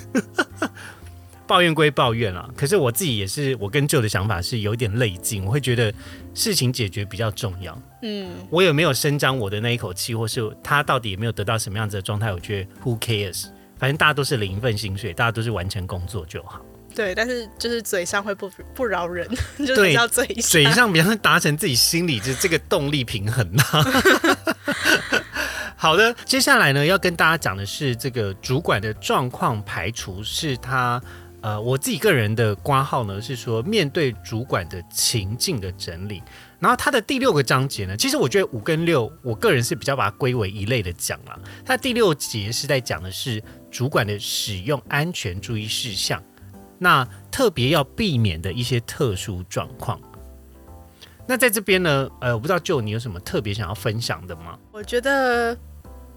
[1.53, 5.93] 抱怨归抱怨啦，可是我自己也是，我跟旧的想法是有点累劲，我会觉得
[6.33, 7.79] 事情解决比较重要。
[8.01, 12.33] 嗯，我有没有伸张我的那一口气，或是他到底有没有得到什么样子的状态？
[12.33, 13.45] 我觉得 who cares，
[13.77, 16.59] 反正大家都是领一份薪水，大家都是完成工作就好。
[16.95, 19.29] 对，但是就是嘴上会不不饶人，
[19.59, 20.41] 就是对要嘴上。
[20.41, 23.85] 嘴上比较达成自己心里的这个动力平衡啊。
[25.77, 30.99] 好的，接下来呢要跟大家讲的是这个主管的状况排除，是他
[31.43, 36.23] 呃我自己个人的挂号呢是说面对主管的情境的整理。
[36.59, 41.37] 然后它的第六个章节呢，其实我觉得五跟六，我个人是比较把它归为一类的讲了。
[41.65, 46.23] 它第六节是在讲的是主管的使用安全注意事项。
[46.79, 49.99] 那特别要避免的一些特殊状况。
[51.27, 54.57] 那在这边呢，呃，我不知道就你有什么特别想要分享的吗？
[54.71, 55.57] 我觉得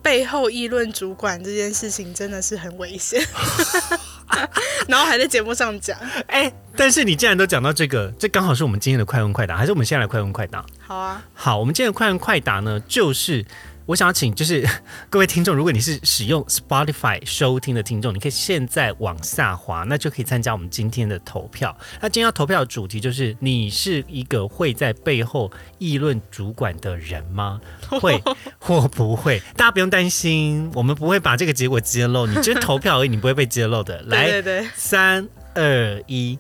[0.03, 3.21] 背后议论主管这件事情真的是很危险，
[4.89, 5.97] 然后还在节目上讲。
[6.27, 10.65] 哎，但是你既然都讲到这个，这刚好是我们今天的快问快答，还是我们先来快问快答？
[10.79, 13.45] 好啊，好，我们今天的快问快答呢，就是
[13.87, 14.69] 我想要请，就是
[15.09, 21.77] 各位听众，如果你是使用 Spotify 收听的听众，你可以现在往下滑，那就可以参加我们今天的投票。
[22.01, 27.61] 那今天要投票的主题就是：你是一个会在背后议论主管的人吗？
[28.01, 28.21] 会
[28.59, 29.41] 或不会？
[29.57, 34.03] 大家不用担心，我们不会把这个结果揭露，你就是投票而已，你不会被揭露的。
[34.05, 36.37] 对来，对对，三二一，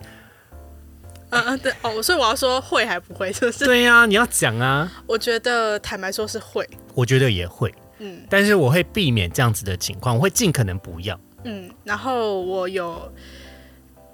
[1.30, 3.64] 嗯嗯对哦，所以我要说会还不会， 是不是？
[3.64, 4.90] 对呀、你要讲啊。
[5.06, 11.18] 我觉得坦白说是会，我觉得也会，嗯但是我会避免这样子的情况，我会尽可能不要。
[11.44, 13.12] 嗯，然后我有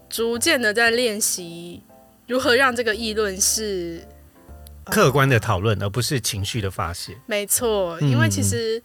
[0.08, 1.82] 逐渐的在练习
[2.26, 4.06] 如何让这个议论是
[4.84, 7.16] 客观的讨论，而不是情绪的发泄。
[7.26, 8.82] 没错，嗯因为其实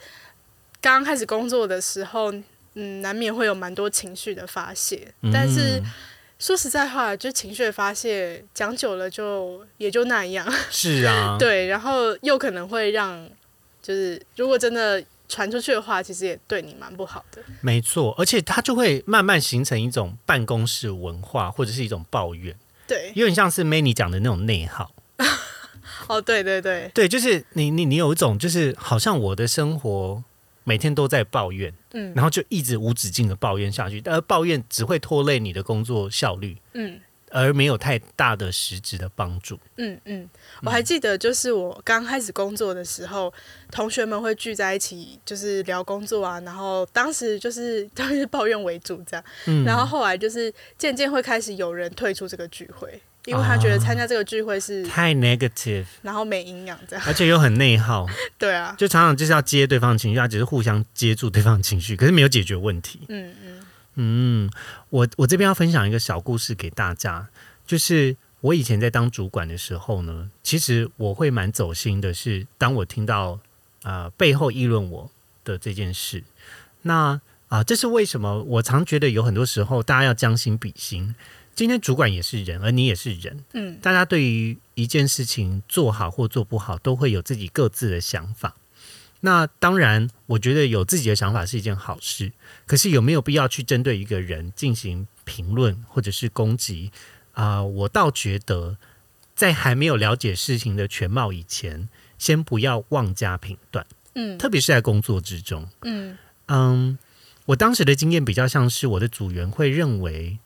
[0.81, 2.31] 刚刚开始工作的时候，
[2.75, 5.83] 嗯，难免会有蛮多情绪的发泄，但是嗯
[6.39, 13.27] 说实在话，就情绪的发泄讲久了就也就那样， 是啊，对，然后又可能会让，
[13.81, 17.41] 就是如果真的传出去的话，其实也对你蛮不好的。
[17.61, 22.55] 没错，而且它就会慢慢形成一种办公室文化，或者是一种抱怨，
[22.87, 24.91] 对，有点像是 Many 讲的那种内耗。
[26.07, 30.23] 哦，对对对，对，就是你你你有一种，就是好像我的生活
[30.67, 36.99] 每天都在抱怨，嗯然后就一直无止境的抱怨下去，而抱怨只会拖累你的工作效率，嗯。
[37.29, 39.59] 而没有太大的实质的帮助。
[39.75, 40.29] 嗯嗯，
[40.63, 43.31] 我还记得，就是我刚开始工作的时候，
[43.69, 46.39] 同学们会聚在一起，就是聊工作啊。
[46.45, 52.97] 然后当时就是 都是抱怨为主这样，嗯然后后来就是渐渐会开始有人退出这个聚会，
[53.27, 57.05] 因为他觉得参加这个聚会是，太 negative，然后没营养这样。
[57.05, 58.07] 而且又很内耗，
[58.39, 63.01] 对啊，就常常就是要接对方的情绪，他只是互相接住对方的情绪，可是没有解决问题。
[63.09, 63.59] 嗯嗯
[63.95, 64.51] 嗯，
[64.89, 67.27] 我我这边要分享一个小故事给大家，
[67.65, 73.39] 就是我以前在当主管的时候呢，其实我会蛮走心的是，当我听到
[73.83, 75.11] 呃背后议论我
[75.43, 76.23] 的这件事，
[76.83, 77.19] 那
[77.49, 78.43] 啊、这是为什么？
[78.43, 81.15] 我常觉得有很多时候大家要将心比心。
[81.57, 88.55] 今天主管也是人，而你也是人，嗯大家对于一件事情做好或做不好，都会有自己各自的想法。
[89.21, 92.31] 那当然，我觉得有自己的想法是一件好事。
[92.67, 96.91] 可是有没有必要去针对一个人进行评论或者是攻击？
[97.31, 98.77] 啊、我倒觉得，
[99.33, 101.89] 在还没有了解事情的全貌以前，
[102.19, 103.83] 先不要妄加评断，
[104.13, 105.67] 嗯特别是在工作之中。
[105.81, 106.99] 嗯嗯，
[107.45, 110.37] 我当时的经验比较像是我的组员会认为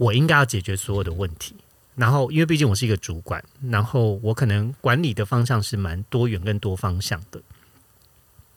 [0.00, 1.54] 我应该要解决所有的问题，
[1.94, 7.42] 然后因为毕竟我是一个主管，然后我可能管理的方向是蛮多元跟多方向的，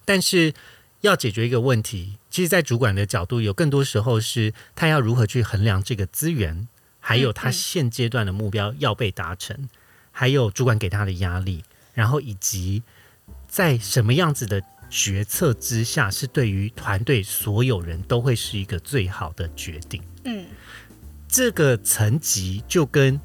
[0.05, 0.53] 但是
[1.01, 6.69] 要解决一个问题，其实，在主管的角度，有更多时候是他要如何去衡量这个资源，
[7.01, 9.67] 还有他现阶段的目标要被达成，
[10.13, 12.83] 还有主管给他的压力，然后以及
[13.49, 20.01] 在什么样子的决策之下，是对于团队所有人都会是一个最好的决定。
[20.23, 20.45] 嗯
[21.33, 23.19] 这个层级就跟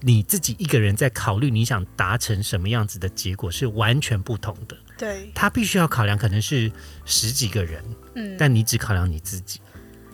[0.00, 4.74] 你自己一个人在考虑你想达成什么样子的结果是完全不同的。
[4.96, 6.72] 对，他必须要考量可能是
[7.04, 7.84] 十几个人，
[8.14, 9.60] 嗯但你只考量你自己。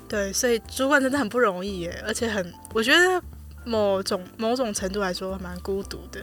[0.09, 3.23] 对，所以主管真的很不容易耶，而且很，我觉得
[3.65, 6.21] 某种某种程度来说蛮孤独的。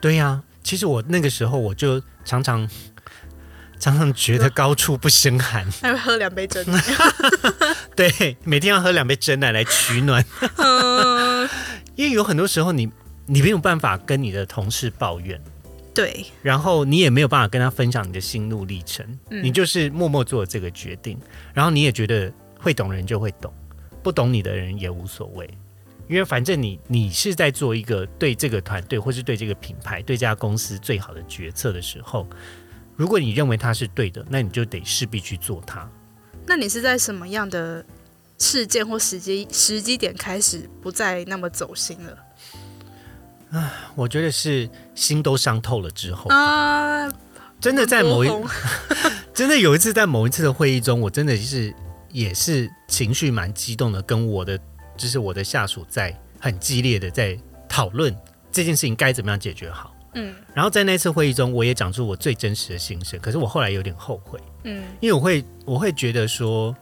[0.00, 2.68] 对呀、其实我那个时候我就常常
[3.78, 6.82] 常常觉得高处不胜寒， 还会喝两杯真奶。
[7.94, 10.24] 对，每天要喝两杯真奶来取暖。
[10.56, 11.48] 嗯，
[11.96, 12.90] 因为有很多时候你
[13.26, 15.40] 你没有办法跟你的同事抱怨，
[15.94, 19.42] 对，然后你也没有办法跟他分享你的心路历程，嗯。
[19.42, 21.18] 你就是默默做这个决定，
[21.54, 23.52] 然后你也觉得会懂人就会懂，
[24.02, 25.48] 不懂你的人也无所谓，
[26.08, 32.28] 因为反正你你是在做一个对这个团队或是对这个品牌、对这家公司最好的决策的时候，
[32.96, 35.88] 如果你认为它是对的，那你就得势必去做它。
[36.46, 37.84] 那你是在什么样的
[38.38, 42.18] 事件或时机时机点开始不再那么走心了？
[43.52, 47.08] 啊我觉得是心都伤透了之后，啊，
[47.60, 48.28] 真的在某一
[49.32, 51.74] 真的有一次在某一次的会议中，我真的是
[52.10, 54.58] 也是情绪蛮激动的，跟我的
[54.96, 57.38] 就是我的下属在很激烈的在
[57.68, 58.14] 讨论
[58.50, 59.94] 这件事情该怎么样解决好。
[60.16, 60.34] 嗯。
[60.52, 64.82] 然后在那次会议中，我也讲出我最真实的心声，可是我后来有点后悔，嗯。
[65.00, 66.76] 因为我会我会觉得说，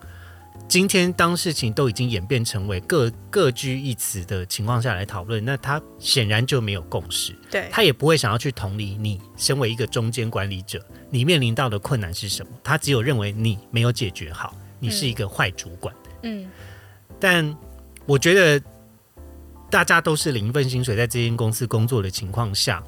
[0.66, 15.95] 今天当事情都已经演变成为各各居一词的情况下来讨论，那他显然就没有共识，对，他也不会想要去同理你身为一个中间管理者，你面临到的困难是什么，他只有认为你没有解决好，你是一个坏主管。
[16.22, 16.49] 嗯。
[17.20, 17.57] 但
[18.07, 18.62] 我觉得
[19.70, 22.82] 大家都是领一份薪水在这间公司工作的情况下，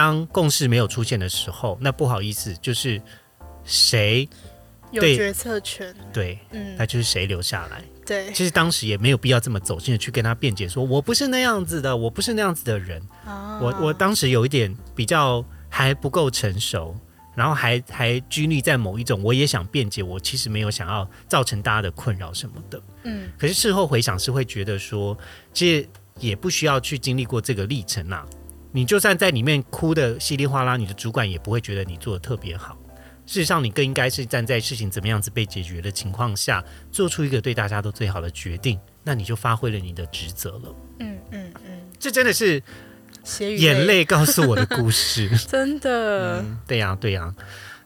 [0.00, 2.98] 当共识没有出现的时候，那不好意思，就是
[3.64, 4.26] 谁
[4.92, 7.82] 有决策权，对，嗯那就是谁留下来。
[8.06, 12.98] 对，其实当时也没有必要这么走心的去跟他辩解，说我不是那样子的，我不是那样子的人。
[13.26, 16.96] 啊我我当时有一点比较还不够成熟，
[17.36, 22.82] 然后还还拘泥在某一种，我也想辩解，我其实没有想要造成大家的困扰什么的。
[23.02, 25.14] 嗯可是事后回想是会觉得说，
[25.52, 25.86] 其实
[26.18, 28.26] 也不需要去经历过这个历程啊。
[28.72, 32.78] 你就算在里面哭的稀里哗啦，你的主管也不会觉得你做的特别好。
[33.26, 40.74] 事实上，你更应该是站在事情怎么样子被解决的情况下，做出一个对大家都最好的决定，那你就发挥了你的职责了。
[40.98, 42.60] 嗯嗯嗯，这真的是
[43.56, 45.30] 眼泪告诉我的故事。
[45.46, 47.32] 真的，嗯，对呀、对呀、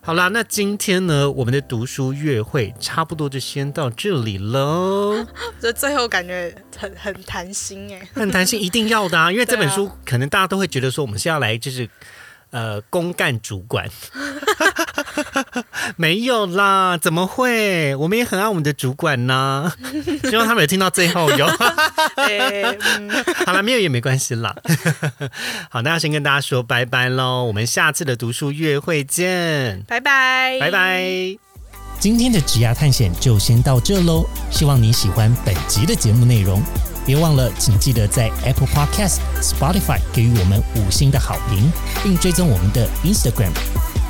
[0.07, 5.27] 好啦，那今天呢，我们的读书月会差不多就先到这里喽。
[5.59, 11.89] 这最后感觉很很谈心哎， 很谈心，一定要的啊，因为这本书可能大家都会觉得说，我们是要来就是
[12.51, 13.89] 呃公干主管，
[15.97, 17.95] 没有啦，怎么会？
[17.97, 19.73] 我们也很爱我们的主管呢，
[20.29, 21.47] 希望他们有听到最后有。
[22.17, 23.11] 哎，嗯，
[23.47, 24.55] 好了，没有也没关系啦。
[25.71, 29.83] 好，那要先跟大家说拜拜喽，我们下次的读书月会见。
[29.87, 31.37] 拜拜，拜拜。
[32.01, 36.63] 今天的职涯探险就先到这喽，希望你喜欢本集的节目内容。
[37.07, 41.71] 别忘了，请记得在 Apple Podcast、Spotify 给予我们五星的好评，
[42.03, 43.53] 并追踪我们的 Instagram